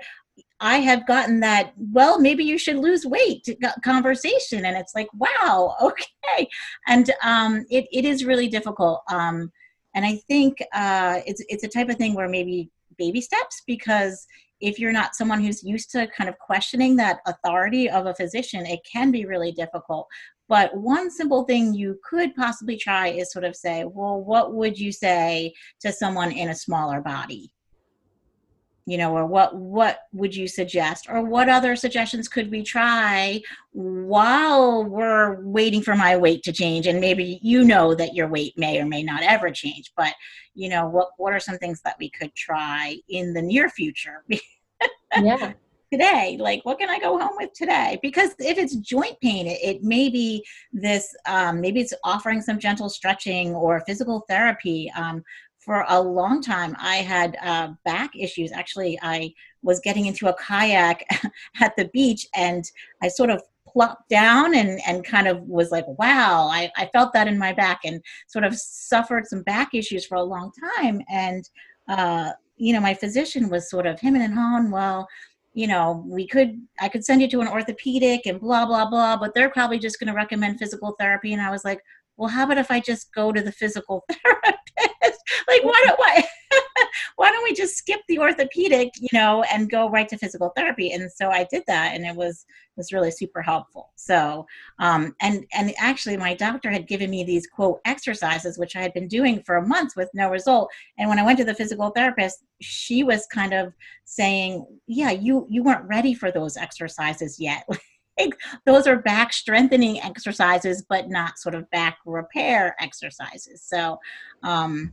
[0.60, 3.48] I have gotten that, well, maybe you should lose weight
[3.82, 4.66] conversation.
[4.66, 6.48] And it's like, wow, okay.
[6.86, 9.02] And um, it, it is really difficult.
[9.10, 9.50] Um,
[9.94, 14.26] and I think uh, it's, it's a type of thing where maybe baby steps because
[14.60, 18.66] if you're not someone who's used to kind of questioning that authority of a physician,
[18.66, 20.06] it can be really difficult.
[20.48, 24.78] But one simple thing you could possibly try is sort of say, well, what would
[24.78, 27.52] you say to someone in a smaller body?
[28.90, 31.06] You know or what what would you suggest?
[31.08, 36.88] Or what other suggestions could we try while we're waiting for my weight to change?
[36.88, 40.12] And maybe you know that your weight may or may not ever change but
[40.54, 44.24] you know what what are some things that we could try in the near future?
[45.16, 45.52] Yeah.
[45.92, 47.98] Today like what can i go home with today?
[48.00, 52.60] Because if it's joint pain it, it may be this um, maybe it's offering some
[52.60, 55.22] gentle stretching or physical therapy um,
[55.60, 58.50] for a long time i had uh, back issues.
[58.52, 61.04] Actually i was getting into a kayak
[61.60, 62.70] at the beach and
[63.02, 63.42] i sort of
[63.72, 67.52] plopped down and, and kind of was like wow I, I felt that in my
[67.52, 71.00] back and sort of suffered some back issues for a long time.
[71.08, 71.48] And
[71.88, 75.08] uh, you know my physician was sort of him and hawing well
[75.54, 79.16] you know we could i could send you to an orthopedic and blah blah blah
[79.16, 81.32] but they're probably just going to recommend physical therapy.
[81.32, 81.80] And i was like
[82.20, 85.20] well how about if i just go to the physical therapist?
[85.48, 86.22] Like why don't why
[87.16, 90.92] why don't we just skip the orthopedic you know and go right to physical therapy?
[90.92, 92.44] And so i did that and it was
[92.76, 93.90] was really super helpful.
[93.96, 94.46] So
[94.78, 98.92] um and and actually my doctor had given me these quote exercises which i had
[98.92, 100.70] been doing for a month with no result.
[100.98, 103.72] And when i went to the physical therapist she was kind of
[104.04, 107.66] saying yeah you you weren't ready for those exercises yet
[108.66, 113.62] those are back strengthening exercises, but not sort of back repair exercises.
[113.62, 113.98] So,
[114.42, 114.92] um,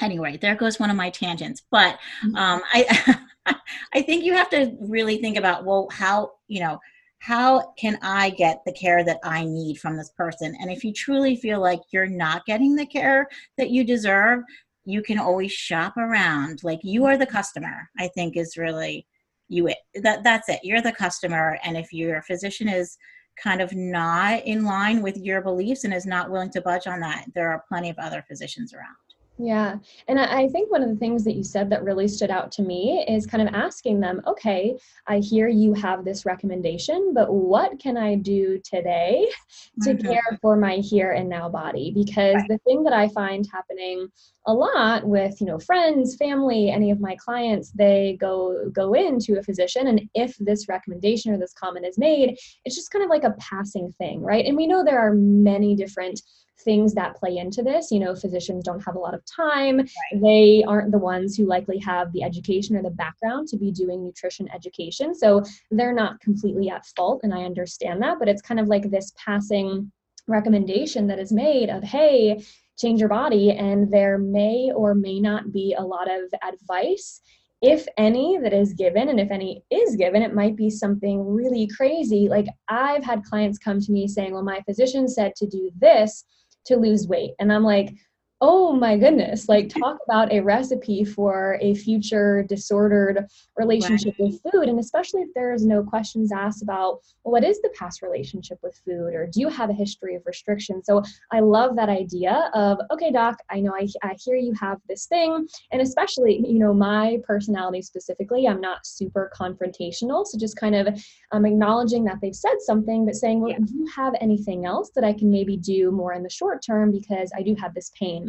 [0.00, 1.62] anyway, there goes one of my tangents.
[1.70, 2.36] But mm-hmm.
[2.36, 3.18] um, I,
[3.94, 6.78] I think you have to really think about well, how you know
[7.20, 10.56] how can I get the care that I need from this person?
[10.60, 14.44] And if you truly feel like you're not getting the care that you deserve,
[14.84, 16.60] you can always shop around.
[16.62, 19.06] Like you are the customer, I think is really
[19.48, 19.68] you
[20.02, 20.60] that that's it.
[20.62, 22.96] You're the customer and if your physician is
[23.42, 27.00] kind of not in line with your beliefs and is not willing to budge on
[27.00, 28.96] that there are plenty of other physicians around
[29.38, 29.76] yeah.
[30.08, 32.62] And I think one of the things that you said that really stood out to
[32.62, 37.78] me is kind of asking them, okay, I hear you have this recommendation, but what
[37.78, 39.28] can I do today
[39.82, 40.08] to mm-hmm.
[40.08, 41.92] care for my here and now body?
[41.94, 42.48] Because right.
[42.48, 44.08] the thing that I find happening
[44.46, 49.38] a lot with, you know, friends, family, any of my clients, they go go into
[49.38, 53.10] a physician and if this recommendation or this comment is made, it's just kind of
[53.10, 54.46] like a passing thing, right?
[54.46, 56.22] And we know there are many different
[56.60, 57.90] things that play into this.
[57.90, 59.78] You know, physicians don't have a lot of time.
[59.78, 59.86] Right.
[60.22, 64.04] They aren't the ones who likely have the education or the background to be doing
[64.04, 65.14] nutrition education.
[65.14, 67.20] So they're not completely at fault.
[67.22, 68.18] And I understand that.
[68.18, 69.90] But it's kind of like this passing
[70.26, 72.42] recommendation that is made of, hey,
[72.78, 73.52] change your body.
[73.52, 77.20] And there may or may not be a lot of advice
[77.60, 81.68] if any that is given and if any is given it might be something really
[81.76, 85.70] crazy like i've had clients come to me saying well my physician said to do
[85.76, 86.24] this
[86.68, 87.32] to lose weight.
[87.38, 87.94] And I'm like,
[88.40, 94.30] oh my goodness, like talk about a recipe for a future disordered relationship right.
[94.30, 94.68] with food.
[94.68, 98.80] And especially if there's no questions asked about well, what is the past relationship with
[98.84, 100.84] food or do you have a history of restriction?
[100.84, 104.78] So I love that idea of, okay, doc, I know I, I hear you have
[104.88, 105.48] this thing.
[105.72, 110.24] And especially, you know, my personality specifically, I'm not super confrontational.
[110.24, 110.88] So just kind of
[111.32, 113.58] um, acknowledging that they've said something, but saying, well, yeah.
[113.64, 116.92] do you have anything else that I can maybe do more in the short term
[116.92, 118.27] because I do have this pain?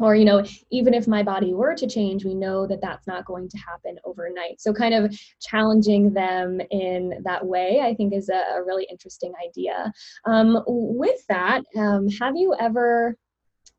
[0.00, 3.24] Or you know even if my body were to change we know that that's not
[3.24, 4.60] going to happen overnight.
[4.60, 9.32] So kind of challenging them in that way i think is a, a really interesting
[9.46, 9.92] idea.
[10.24, 13.16] Um, with that um, have you ever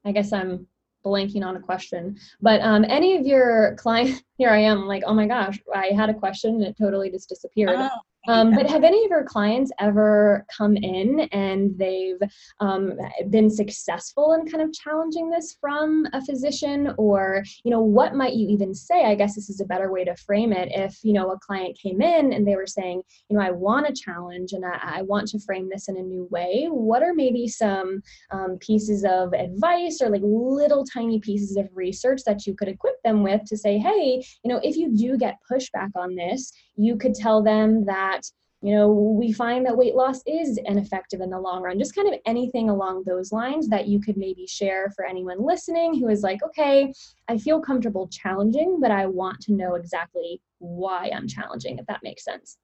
[0.05, 0.67] i guess i'm
[1.05, 5.13] blanking on a question but um, any of your clients here i am like oh
[5.13, 7.75] my gosh i had a question and it totally just disappeared.
[7.77, 7.89] Oh,
[8.27, 12.19] Um, but have any of your clients ever come in and they've
[12.59, 12.93] um,
[13.29, 18.33] been successful in kind of challenging this from a physician, or you know, what might
[18.33, 19.05] you even say?
[19.05, 20.69] I guess this is a better way to frame it.
[20.71, 23.87] If you know a client came in and they were saying, you know, I want
[23.87, 26.67] a challenge and I, I want to frame this in a new way.
[26.69, 28.01] What are maybe some
[28.31, 33.01] um, pieces of advice or like little tiny pieces of research that you could equip
[33.03, 36.97] them with to say, hey, you know, if you do get pushback on this, you
[36.97, 38.21] could tell them that
[38.61, 41.79] you know we find that weight loss is ineffective in the long run.
[41.79, 45.99] Just kind of anything along those lines that you could maybe share for anyone listening
[45.99, 46.93] who is like okay
[47.27, 52.01] i feel comfortable challenging but i want to know exactly why i'm challenging if that
[52.03, 52.57] makes sense.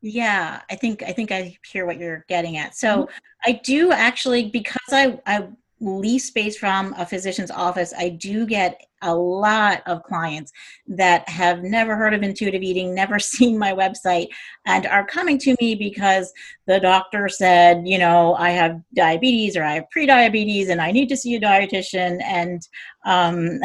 [0.00, 2.76] Yeah i think i think i hear what you're getting at.
[2.76, 3.10] So mm-hmm.
[3.44, 5.48] i do actually because i i
[5.80, 10.52] lease space from a physician's office, I do get a lot of clients
[10.88, 14.28] that have never heard of intuitive eating, never seen my website,
[14.66, 16.32] and are coming to me because
[16.66, 21.08] the doctor said, you know, I have diabetes or I have prediabetes and I need
[21.10, 22.20] to see a dietitian.
[22.22, 22.66] And
[23.04, 23.60] um,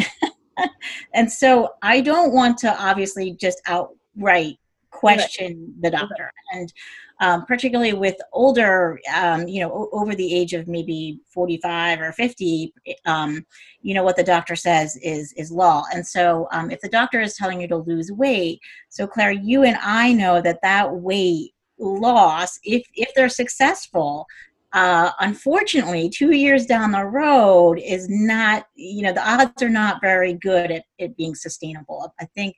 [1.14, 4.58] and so I don't want to obviously just outright
[4.92, 6.32] question the doctor.
[6.54, 6.72] And
[7.20, 12.12] um, particularly with older, um, you know, o- over the age of maybe 45 or
[12.12, 12.74] 50,
[13.06, 13.46] um,
[13.82, 15.84] you know, what the doctor says is is law.
[15.94, 18.60] And so, um, if the doctor is telling you to lose weight,
[18.90, 24.26] so Claire, you and I know that that weight loss, if if they're successful,
[24.74, 30.02] uh, unfortunately, two years down the road is not, you know, the odds are not
[30.02, 32.12] very good at it being sustainable.
[32.20, 32.56] I think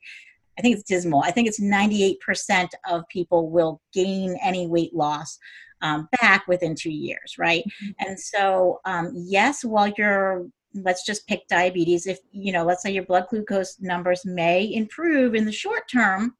[0.58, 1.22] I think it's dismal.
[1.22, 5.38] I think it's 98% of people will gain any weight loss
[5.82, 7.62] um, back within two years, right?
[7.64, 8.08] Mm-hmm.
[8.08, 10.46] And so, um, yes, while you're
[10.82, 15.34] let's just pick diabetes if you know let's say your blood glucose numbers may improve
[15.34, 16.34] in the short term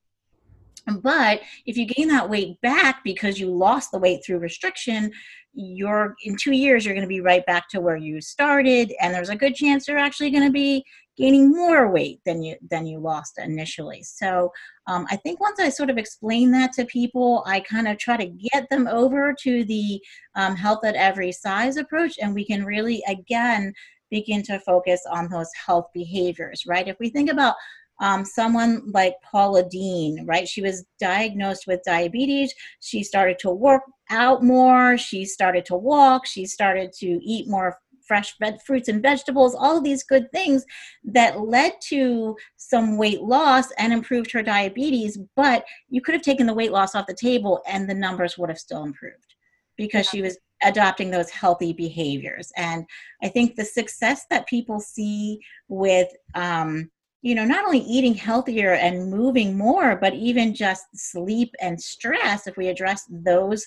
[1.03, 5.11] but if you gain that weight back because you lost the weight through restriction
[5.55, 9.15] you're in two years you're going to be right back to where you started and
[9.15, 10.85] there's a good chance you're actually going to be
[11.17, 14.51] gaining more weight than you than you lost initially so
[14.87, 18.17] um, i think once i sort of explain that to people i kind of try
[18.17, 20.01] to get them over to the
[20.35, 23.73] um, health at every size approach and we can really again
[24.11, 27.55] begin to focus on those health behaviors right if we think about
[28.01, 30.47] um, someone like Paula Deen, right?
[30.47, 32.55] She was diagnosed with diabetes.
[32.81, 34.99] She started to work out more.
[34.99, 36.27] She started to walk.
[36.27, 40.65] She started to eat more fresh veg- fruits and vegetables, all of these good things
[41.05, 45.19] that led to some weight loss and improved her diabetes.
[45.35, 48.49] But you could have taken the weight loss off the table and the numbers would
[48.49, 49.35] have still improved
[49.77, 52.51] because she was adopting those healthy behaviors.
[52.57, 52.85] And
[53.23, 56.91] I think the success that people see with, um,
[57.23, 62.47] you know, not only eating healthier and moving more, but even just sleep and stress,
[62.47, 63.67] if we address those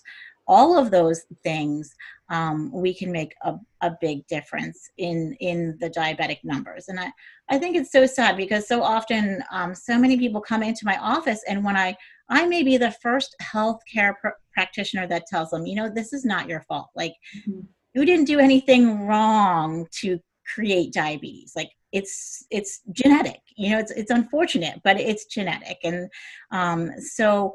[0.49, 1.95] all of those things,
[2.29, 6.89] um, we can make a, a big difference in in the diabetic numbers.
[6.89, 7.11] And I,
[7.49, 10.97] I think it's so sad because so often um, so many people come into my
[10.97, 11.95] office and when I
[12.29, 16.25] I may be the first healthcare pr- practitioner that tells them, you know, this is
[16.25, 16.89] not your fault.
[16.95, 17.61] Like mm-hmm.
[17.93, 20.19] you didn't do anything wrong to
[20.53, 21.53] create diabetes.
[21.55, 23.41] Like it's it's genetic.
[23.55, 25.77] You know, it's it's unfortunate, but it's genetic.
[25.83, 26.09] And
[26.51, 27.53] um, so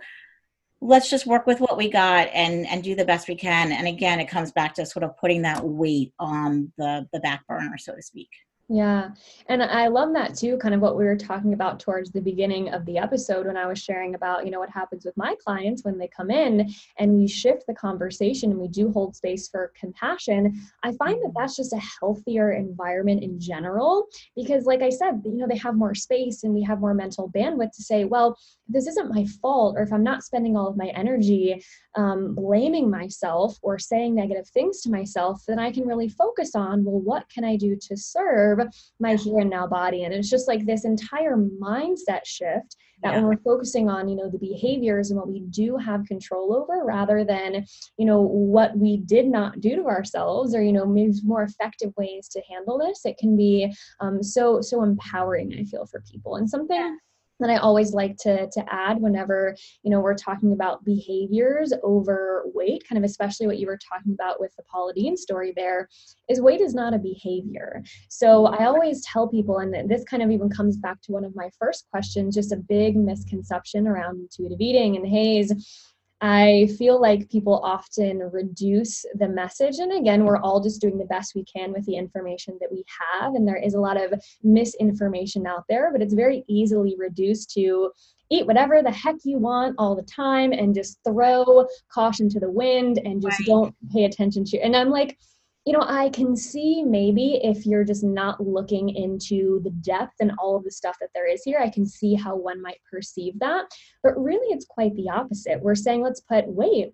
[0.84, 3.72] let's just work with what we got and and do the best we can.
[3.72, 7.46] And again it comes back to sort of putting that weight on the the back
[7.48, 8.28] burner so to speak
[8.68, 9.10] yeah.
[9.48, 12.70] And I love that too, kind of what we were talking about towards the beginning
[12.70, 15.84] of the episode when I was sharing about, you know, what happens with my clients
[15.84, 19.70] when they come in and we shift the conversation and we do hold space for
[19.78, 20.58] compassion.
[20.82, 25.36] I find that that's just a healthier environment in general because, like I said, you
[25.36, 28.86] know, they have more space and we have more mental bandwidth to say, well, this
[28.86, 31.62] isn't my fault, or if I'm not spending all of my energy
[31.96, 36.82] um, blaming myself or saying negative things to myself, then I can really focus on,
[36.82, 38.53] well, what can I do to serve?
[38.56, 38.68] Serve
[39.00, 40.04] my here and now body.
[40.04, 43.16] And it's just like this entire mindset shift that yeah.
[43.16, 46.84] when we're focusing on you know the behaviors and what we do have control over
[46.84, 47.64] rather than
[47.98, 51.92] you know what we did not do to ourselves or you know maybe more effective
[51.96, 56.36] ways to handle this it can be um, so so empowering i feel for people.
[56.36, 56.94] And something yeah
[57.40, 62.44] that I always like to, to add whenever, you know, we're talking about behaviors over
[62.54, 65.88] weight, kind of especially what you were talking about with the Paula Deen story there,
[66.28, 67.82] is weight is not a behavior.
[68.08, 71.34] So I always tell people, and this kind of even comes back to one of
[71.34, 75.92] my first questions, just a big misconception around intuitive eating and HAES
[76.26, 79.76] I feel like people often reduce the message.
[79.76, 82.82] And again, we're all just doing the best we can with the information that we
[83.12, 83.34] have.
[83.34, 87.92] And there is a lot of misinformation out there, but it's very easily reduced to
[88.30, 92.50] eat whatever the heck you want all the time and just throw caution to the
[92.50, 93.46] wind and just right.
[93.46, 94.58] don't pay attention to.
[94.60, 95.18] And I'm like,
[95.64, 100.32] you know, I can see maybe if you're just not looking into the depth and
[100.38, 103.38] all of the stuff that there is here, I can see how one might perceive
[103.38, 103.66] that.
[104.02, 105.62] But really, it's quite the opposite.
[105.62, 106.92] We're saying, let's put weight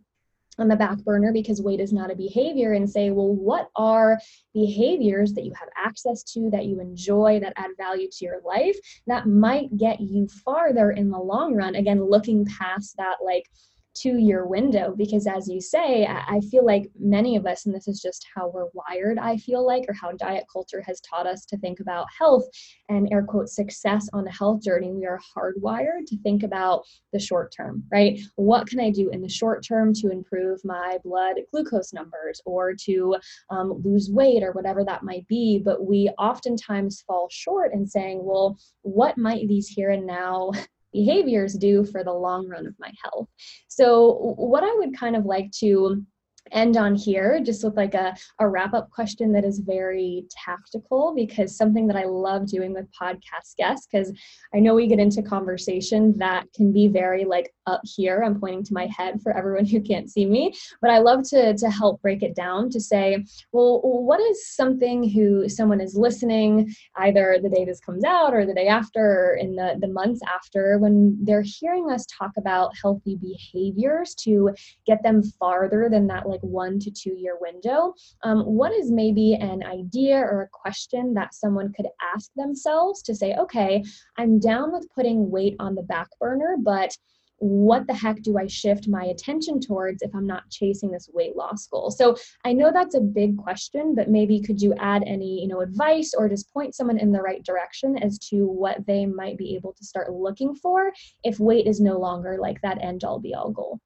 [0.59, 4.21] on the back burner because weight is not a behavior and say, well, what are
[4.53, 8.77] behaviors that you have access to, that you enjoy, that add value to your life,
[9.07, 11.75] that might get you farther in the long run?
[11.75, 13.49] Again, looking past that, like,
[13.95, 17.89] two year window because as you say i feel like many of us and this
[17.89, 21.45] is just how we're wired i feel like or how diet culture has taught us
[21.45, 22.45] to think about health
[22.89, 26.83] and air quote success on a health journey we are hardwired to think about
[27.13, 28.21] the short term right?
[28.37, 32.75] What can i do in the short term to improve my blood glucose numbers or
[32.85, 33.17] to
[33.51, 35.61] um, lose weight or whatever that might be?
[35.65, 40.53] But we oftentimes fall short in saying well what might these here and now
[40.93, 43.29] behaviors do for the long run of my health.
[43.69, 46.05] So, what I would kind of like to
[46.53, 51.15] end on here just with like a, a wrap up question that is very tactical
[51.15, 54.13] because something that I love doing with podcast guests because
[54.55, 58.23] I know we get into conversation that can be very like up here.
[58.25, 61.57] I'm pointing to my head for everyone who can't see me, but I love to
[61.57, 66.75] to help break it down to say, well, what is something who someone is listening
[66.97, 70.21] either the day this comes out or the day after or in the the months
[70.35, 74.51] after when they're hearing us talk about healthy behaviors to
[74.87, 79.35] get them farther than that like one to two year window, um, what is maybe
[79.35, 83.83] an idea or a question that someone could ask themselves to say, okay,
[84.17, 86.97] I'm down with putting weight on the back burner, but
[87.41, 91.37] what the heck do I shift my attention towards if I'm not chasing this weight
[91.37, 91.91] loss goal?
[91.91, 92.15] So
[92.45, 96.13] I know that's a big question, but maybe could you add any, you know, advice
[96.17, 99.73] or just point someone in the right direction as to what they might be able
[99.73, 100.93] to start looking for
[101.25, 103.81] if weight is no longer like that end all be all goal?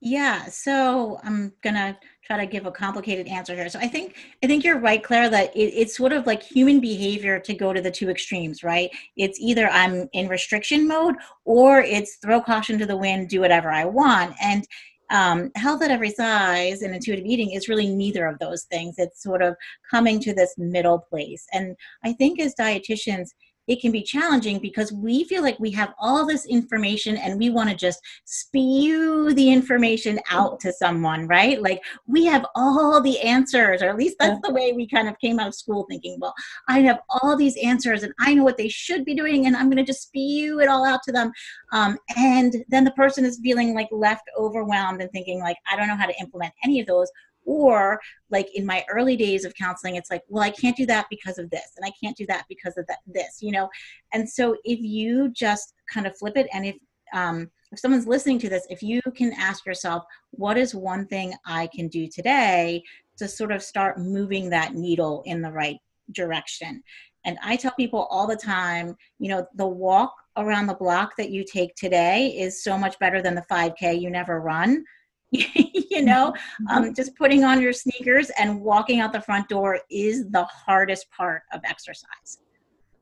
[0.00, 3.68] Yeah, so I'm gonna try to give a complicated answer here.
[3.68, 6.78] So I think I think you're right, Claire, that it, it's sort of like human
[6.78, 8.90] behavior to go to the two extremes, right?
[9.16, 13.72] It's either I'm in restriction mode or it's throw caution to the wind, do whatever
[13.72, 14.34] I want.
[14.40, 14.64] And
[15.10, 18.96] um, health at every size and intuitive eating is really neither of those things.
[18.98, 19.56] It's sort of
[19.90, 21.44] coming to this middle place.
[21.52, 21.74] And
[22.04, 23.30] I think as dietitians,
[23.68, 27.50] it can be challenging because we feel like we have all this information and we
[27.50, 31.60] want to just spew the information out to someone, right?
[31.60, 35.18] Like we have all the answers, or at least that's the way we kind of
[35.18, 36.34] came out of school thinking, well,
[36.68, 39.66] I have all these answers and I know what they should be doing and I'm
[39.66, 41.30] going to just spew it all out to them.
[41.72, 45.88] Um, and then the person is feeling like left overwhelmed and thinking like, I don't
[45.88, 47.10] know how to implement any of those
[47.44, 47.98] or
[48.30, 51.38] like in my early days of counseling it's like well i can't do that because
[51.38, 53.68] of this and i can't do that because of that this you know?
[54.12, 56.76] And so if you just kind of flip it and if
[57.14, 61.34] um, if someone's listening to this if you can ask yourself what is one thing
[61.46, 62.82] i can do today
[63.16, 65.78] to sort of start moving that needle in the right
[66.12, 66.82] direction?
[67.24, 71.30] And i tell people all the time you know the walk around the block that
[71.30, 74.84] you take today is so much better than the 5k you never run
[75.90, 76.68] you know mm-hmm.
[76.68, 81.10] um, just putting on your sneakers and walking out the front door is the hardest
[81.10, 82.38] part of exercise.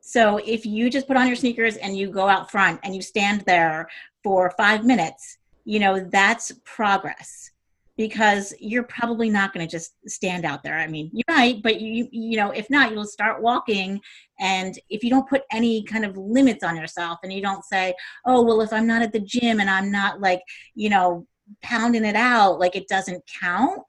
[0.01, 3.03] So if you just put on your sneakers and you go out front and you
[3.03, 3.89] stand there
[4.23, 7.51] for five minutes you know that's progress
[7.99, 10.79] because you're probably not going to just stand out there.
[10.79, 14.01] I mean you might but you you know if not you'll start walking.
[14.39, 17.95] And if you don't put any kind of limits on yourself and you don't say
[18.25, 20.43] oh well if i'm not at the gym and i'm not like
[20.75, 21.27] you know
[21.63, 23.81] pounding it out like it doesn't count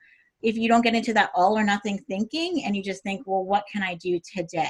[0.42, 3.44] if you don't get into that all or nothing thinking and you just think well
[3.44, 4.68] what can i do today?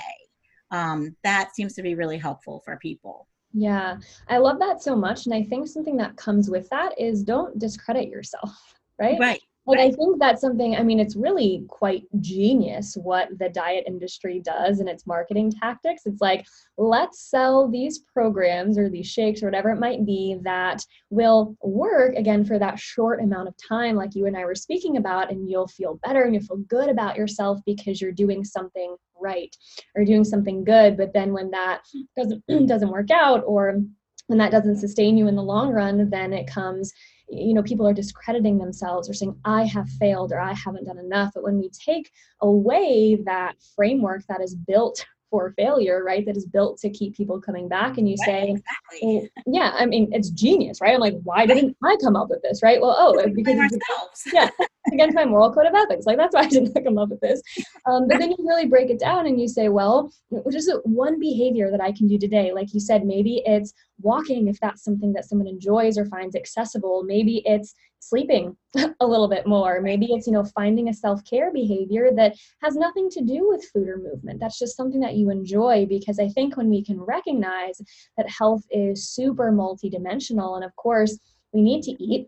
[0.70, 3.28] Um, that seems to be really helpful for people.
[3.54, 7.24] Yeah i love that so much and i think something that comes with that is
[7.24, 8.52] don't discredit yourself
[9.00, 9.20] right?
[9.20, 13.84] Right like I think that's something, I mean, it's really quite genius what the diet
[13.86, 16.04] industry does and its marketing tactics.
[16.06, 16.46] It's like,
[16.78, 22.16] let's sell these programs or these shakes or whatever it might be that will work
[22.16, 25.50] again for that short amount of time, like you and I were speaking about, and
[25.50, 29.54] you'll feel better and you'll feel good about yourself because you're doing something right
[29.96, 30.96] or doing something good.
[30.96, 31.82] But then when that
[32.16, 33.82] doesn't doesn't work out or
[34.28, 36.94] when that doesn't sustain you in the long run, then it comes
[37.30, 41.00] you know people are discrediting themselves or saying i have failed or i haven't done
[41.00, 41.32] enough.
[41.34, 42.12] But when we take
[42.42, 46.26] away that framework that is built for failure, right?
[46.26, 47.98] That is built to keep people coming back.
[47.98, 49.00] And you Right, say, exactly.
[49.02, 50.94] well, yeah, I mean, it's genius, right?
[50.94, 52.80] I'm like, why didn't I come up with this, right?
[52.82, 54.24] Well, oh, We because it's ourselves.
[54.34, 56.06] yeah, it's against my moral code of ethics.
[56.06, 57.42] Like that's why I didn't come up with this.
[57.86, 60.86] Um, but then you really break it down and you say, well, what is it
[60.86, 62.52] one behavior that I can do today?
[62.54, 67.04] Like you said, maybe it's walking if that's something that someone enjoys or finds accessible.
[67.04, 68.56] Maybe it's sleeping
[69.00, 69.82] a little bit more.
[69.82, 73.88] Maybe it's, you know, finding a self-care behavior that has nothing to do with food
[73.88, 74.40] or movement.
[74.40, 77.82] That's just something that you enjoy because I think when we can recognize
[78.18, 81.20] that health is super multidimensional and of course
[81.54, 82.28] we need to eat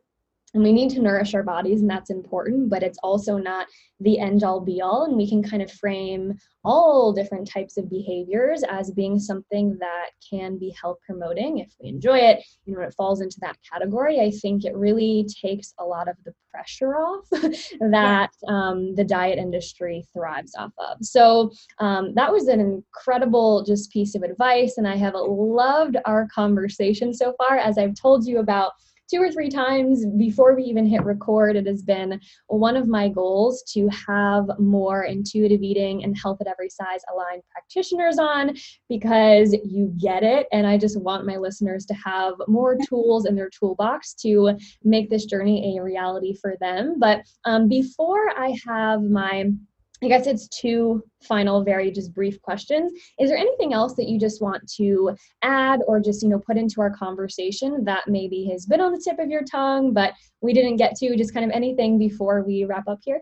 [0.54, 3.68] and we need to nourish our bodies and that's important but it's also not
[4.00, 6.34] the end all be all and we can kind of frame
[6.64, 11.88] all different types of behaviors as being something that can be health promoting if we
[11.88, 12.44] enjoy it.
[12.66, 16.16] You know it falls into that category i think it really takes a lot of
[16.26, 17.26] the pressure off
[17.92, 20.98] that um, the diet industry thrives off of.
[21.02, 26.28] So um, that was an incredible just piece of advice and i have loved our
[26.34, 28.74] conversation so far as i've told you about
[29.10, 33.10] two or three times before we even hit record, it has been one of my
[33.10, 38.56] goals to have more intuitive eating and health at every size aligned practitioners on
[38.88, 40.48] because you get it.
[40.52, 45.10] And I just want my listeners to have more tools in their toolbox to make
[45.10, 47.00] this journey a reality for them.
[47.00, 49.46] But um, before I have my
[50.02, 52.92] I guess it's two final, very just brief questions.
[53.20, 56.58] Is there anything else that you just want to add or just, you know, put
[56.58, 60.54] into our conversation that maybe has been on the tip of your tongue, but we
[60.54, 61.18] didn't get to?
[61.18, 63.22] Just kind of anything before we wrap up here?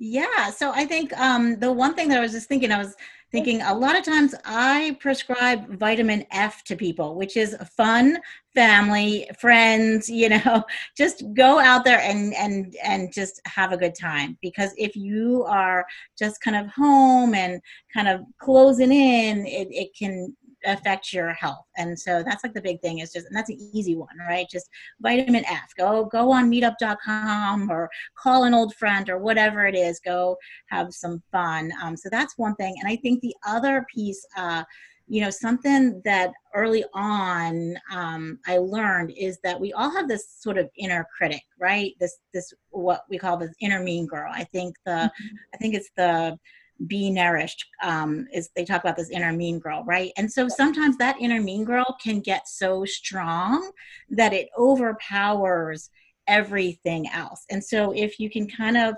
[0.00, 0.50] Yeah.
[0.50, 2.94] So I think um, the one thing that I was just thinking, I was
[3.30, 8.18] thinking a lot of times I prescribe vitamin F to people, which is fun,
[8.54, 10.64] family, friends, you know,
[10.96, 14.38] just go out there and and and just have a good time.
[14.40, 15.84] Because if you are
[16.18, 17.60] just kind of home and
[17.94, 21.64] kind of closing in, it, it can affect your health.
[21.76, 24.46] And so that's like the big thing is just and that's an easy one right?
[24.50, 24.68] Just
[25.00, 25.72] vitamin f.
[25.76, 30.00] Go go on meetup.com or call an old friend or whatever it is.
[30.00, 30.36] Go
[30.68, 31.70] have some fun.
[31.82, 32.74] Um, so that's one thing.
[32.80, 34.64] And i think the other piece uh,
[35.10, 40.28] you know something that early on um, i learned is that we all have this
[40.38, 41.92] sort of inner critic right?
[42.00, 44.30] This this what we call the inner mean girl.
[44.32, 45.36] I think the mm-hmm.
[45.54, 46.38] i think it's the
[46.86, 50.12] be nourished um, is they talk about this inner mean girl right?
[50.16, 53.70] And so sometimes that inner mean girl can get so strong
[54.10, 55.90] that it overpowers
[56.28, 57.44] everything else.
[57.50, 58.94] And so if you can kind of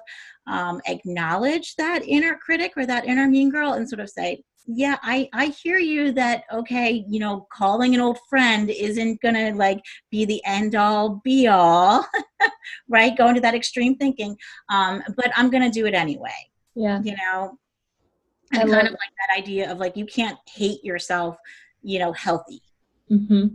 [0.47, 4.97] um, acknowledge that inner critic or that inner mean girl and sort of say yeah
[5.03, 9.81] i i hear you that okay you know calling an old friend isn't gonna like
[10.11, 12.07] be the end all be all
[12.89, 13.17] right?
[13.17, 14.37] Going to that extreme thinking
[14.69, 16.37] um but i'm gonna do it anyway
[16.75, 17.01] yeah.
[17.03, 17.59] you know
[18.53, 21.37] and kind of like that idea of like you can't hate yourself
[21.83, 22.63] you know healthy
[23.11, 23.47] mm-hmm.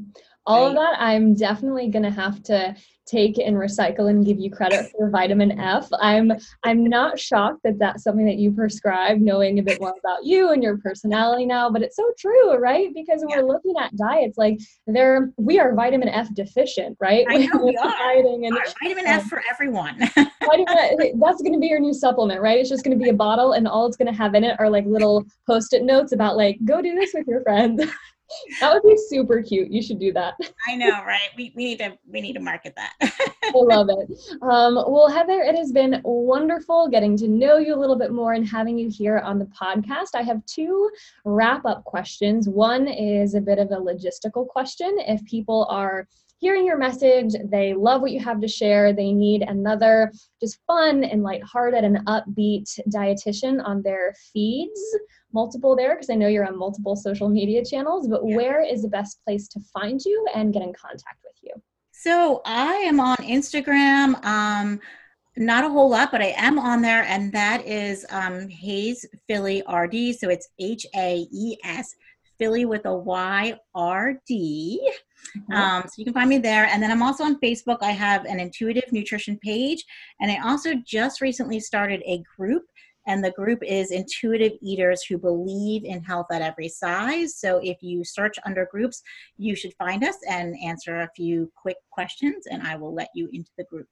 [0.45, 0.69] All right?
[0.69, 2.75] of that i'm definitely gonna have to
[3.05, 5.87] take and recycle and give you credit for vitamin F.
[5.99, 6.31] I'm
[6.63, 10.51] I'm not shocked that that's something that you prescribe, knowing a bit more about you
[10.51, 11.69] and your personality now.
[11.69, 12.89] But it's so true, right?
[12.93, 13.37] Because yeah.
[13.37, 17.25] we're looking at diets, like they're we are vitamin F deficient, right?
[17.29, 17.95] I know we are.
[18.15, 19.97] And, vitamin um, F for everyone.
[20.15, 22.59] vitamin, that's going to be your new supplement, right?
[22.59, 24.55] It's just going to be a bottle, and all it's going to have in it
[24.59, 27.83] are like little post-it notes about like go do this with your friends
[28.59, 29.71] that would be super cute.
[29.71, 30.36] You should do that.
[30.67, 31.30] I know, right?
[31.38, 32.93] We, we need to we need to market that.
[33.01, 34.17] I love it.
[34.41, 38.34] Um, well, Heather, it has been wonderful getting to know you a little bit more
[38.34, 40.15] and having you here on the podcast.
[40.15, 40.89] I have two
[41.23, 42.49] wrap up questions.
[42.49, 44.95] One is a bit of a logistical question.
[44.99, 46.07] If people are
[46.45, 51.03] hearing your message, they love what you have to share, they need another just fun
[51.03, 54.79] and lighthearted and upbeat dietitian on their feeds
[55.33, 58.35] multiple there because I know you're on multiple social media channels, but yeah.
[58.35, 61.51] where is the best place to find you and get in contact with you?
[61.91, 64.23] So I am on Instagram.
[64.23, 64.79] Um,
[65.35, 69.63] not a whole lot, but I am on there, and that is um, HAES Philly
[69.67, 70.15] RD.
[70.15, 71.95] So it's H A E S
[72.37, 74.91] Philly with a Y R D.
[75.38, 75.53] Mm-hmm.
[75.53, 76.66] Um, so you can find me there.
[76.66, 77.78] And then I'm also on Facebook.
[77.82, 79.84] I have an intuitive nutrition page,
[80.20, 82.63] and I also just recently started a group
[83.07, 87.38] and the group is intuitive eaters who believe in health at every size.
[87.38, 89.01] So if you search under groups,
[89.38, 93.30] you should find us and answer a few quick questions, and I will let you
[93.32, 93.88] into the group.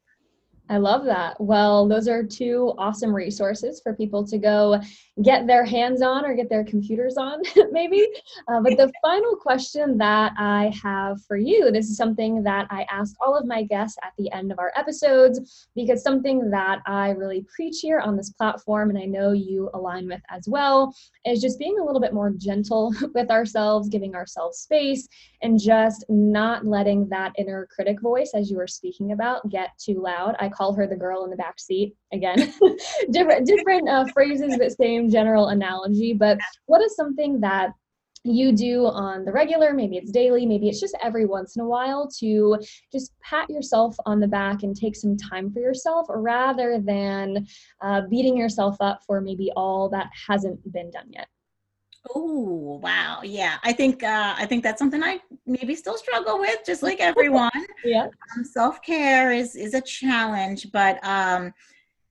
[0.70, 1.40] I love that.
[1.42, 4.80] Well, those are two awesome resources for people to go
[5.22, 7.42] get their hands on or get their computers on,
[7.72, 8.08] maybe.
[8.48, 12.86] Uh, but the final question that I have for you this is something that I
[12.90, 17.10] ask all of my guests at the end of our episodes because something that I
[17.10, 20.96] really preach here on this platform, and I know you align with as well,
[21.26, 25.10] is just being a little bit more gentle with ourselves, giving ourselves space,
[25.42, 30.02] and just not letting that inner critic voice, as you were speaking about, get too
[30.02, 30.36] loud.
[30.40, 32.54] I call her the girl in the back seat again.
[33.12, 36.14] different different uh, phrases, but same general analogy.
[36.14, 37.72] But what is something that
[38.24, 41.68] you do on the regular, maybe it's daily, maybe it's just every once in a
[41.68, 42.58] while to
[42.92, 47.46] just pat yourself on the back and take some time for yourself rather than
[47.82, 51.28] uh, beating yourself up for maybe all that hasn't been done yet.
[52.14, 53.58] Oh wow, yeah.
[53.64, 57.52] I think uh, I think that's something I maybe still struggle with, just like everyone.
[57.86, 58.08] yeah.
[58.36, 61.54] Um, Self care is is a challenge, but um,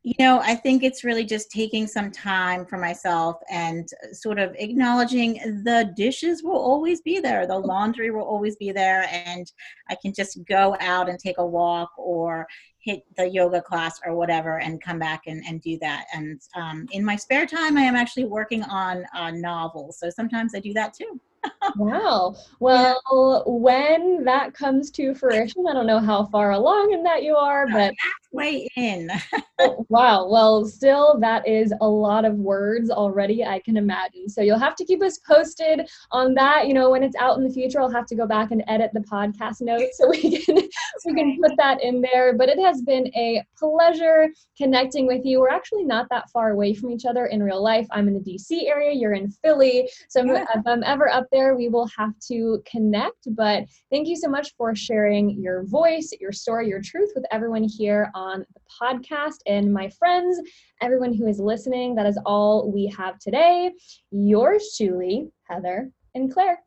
[0.02, 4.54] you know, I think it's really just taking some time for myself and sort of
[4.58, 5.34] acknowledging
[5.64, 9.46] the dishes will always be there, the laundry will always be there, and
[9.90, 12.46] I can just go out and take a walk or
[12.82, 16.06] hit the yoga class or whatever and come back and, and do that.
[16.14, 19.92] And um, in my spare time, I am actually working on a novel.
[19.92, 21.20] So sometimes I do that too
[21.76, 22.34] wow.
[22.60, 27.36] Well, when that comes to fruition, I don't know how far along in that you
[27.36, 27.94] are, but
[28.32, 29.10] halfway in.
[29.64, 30.28] Oh, wow.
[30.28, 34.28] Well, still, that is a lot of words already, I can imagine.
[34.28, 36.66] So you'll have to keep us posted on that.
[36.66, 38.90] You know, when it's out in the future, I'll have to go back and edit
[38.92, 40.56] the podcast notes so we can
[41.04, 42.36] we can put that in there.
[42.36, 45.38] But it has been a pleasure connecting with you.
[45.38, 47.86] We're actually not that far away from each other in real life.
[47.92, 49.88] I'm in the DC area, you're in Philly.
[50.08, 50.44] So yeah.
[50.56, 53.28] if I'm ever up there, we will have to connect.
[53.36, 57.62] But thank you so much for sharing your voice, your story, your truth with everyone
[57.62, 58.46] here on the
[58.80, 59.38] podcast.
[59.46, 60.40] And my friends,
[60.80, 63.72] everyone who is listening, that is all we have today.
[64.10, 66.58] Yours Chewly, Heather, and Claire.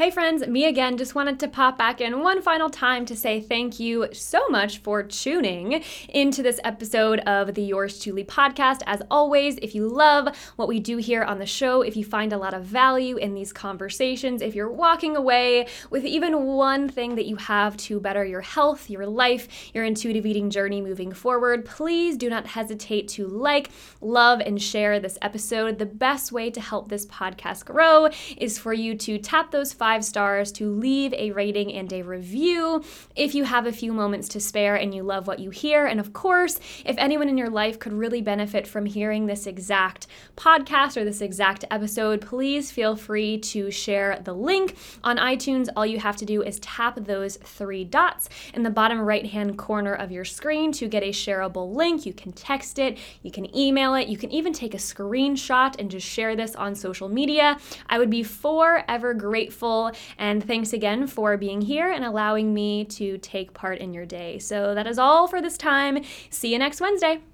[0.00, 0.96] Hey friends, me again.
[0.96, 4.78] Just wanted to pop back in one final time to say thank you so much
[4.78, 8.80] for tuning into this episode of the Yours Truly podcast.
[8.86, 12.32] As always, if you love what we do here on the show, if you find
[12.32, 17.16] a lot of value in these conversations, if you're walking away with even one thing
[17.16, 21.66] that you have to better your health, your life, your intuitive eating journey moving forward,
[21.66, 23.68] please do not hesitate to like,
[24.00, 25.78] love, and share this episode.
[25.78, 29.89] The best way to help this podcast grow is for you to tap those five
[29.90, 32.80] five stars, to leave a rating and a review
[33.16, 35.84] if you have a few moments to spare and you love what you hear.
[35.84, 40.06] And of course, if anyone in your life could really benefit from hearing this exact
[40.36, 45.68] podcast or this exact episode, please feel free to share the link on iTunes.
[45.74, 49.58] All you have to do is tap those three dots in the bottom right hand
[49.58, 52.06] corner of your screen to get a shareable link.
[52.06, 55.90] You can text it, you can email it, you can even take a screenshot and
[55.90, 57.58] just share this on social media.
[57.88, 59.69] I would be forever grateful
[60.18, 64.38] and thanks again for being here and allowing me to take part in your day.
[64.38, 66.04] So that is all for this time.
[66.30, 67.29] See you next Wednesday.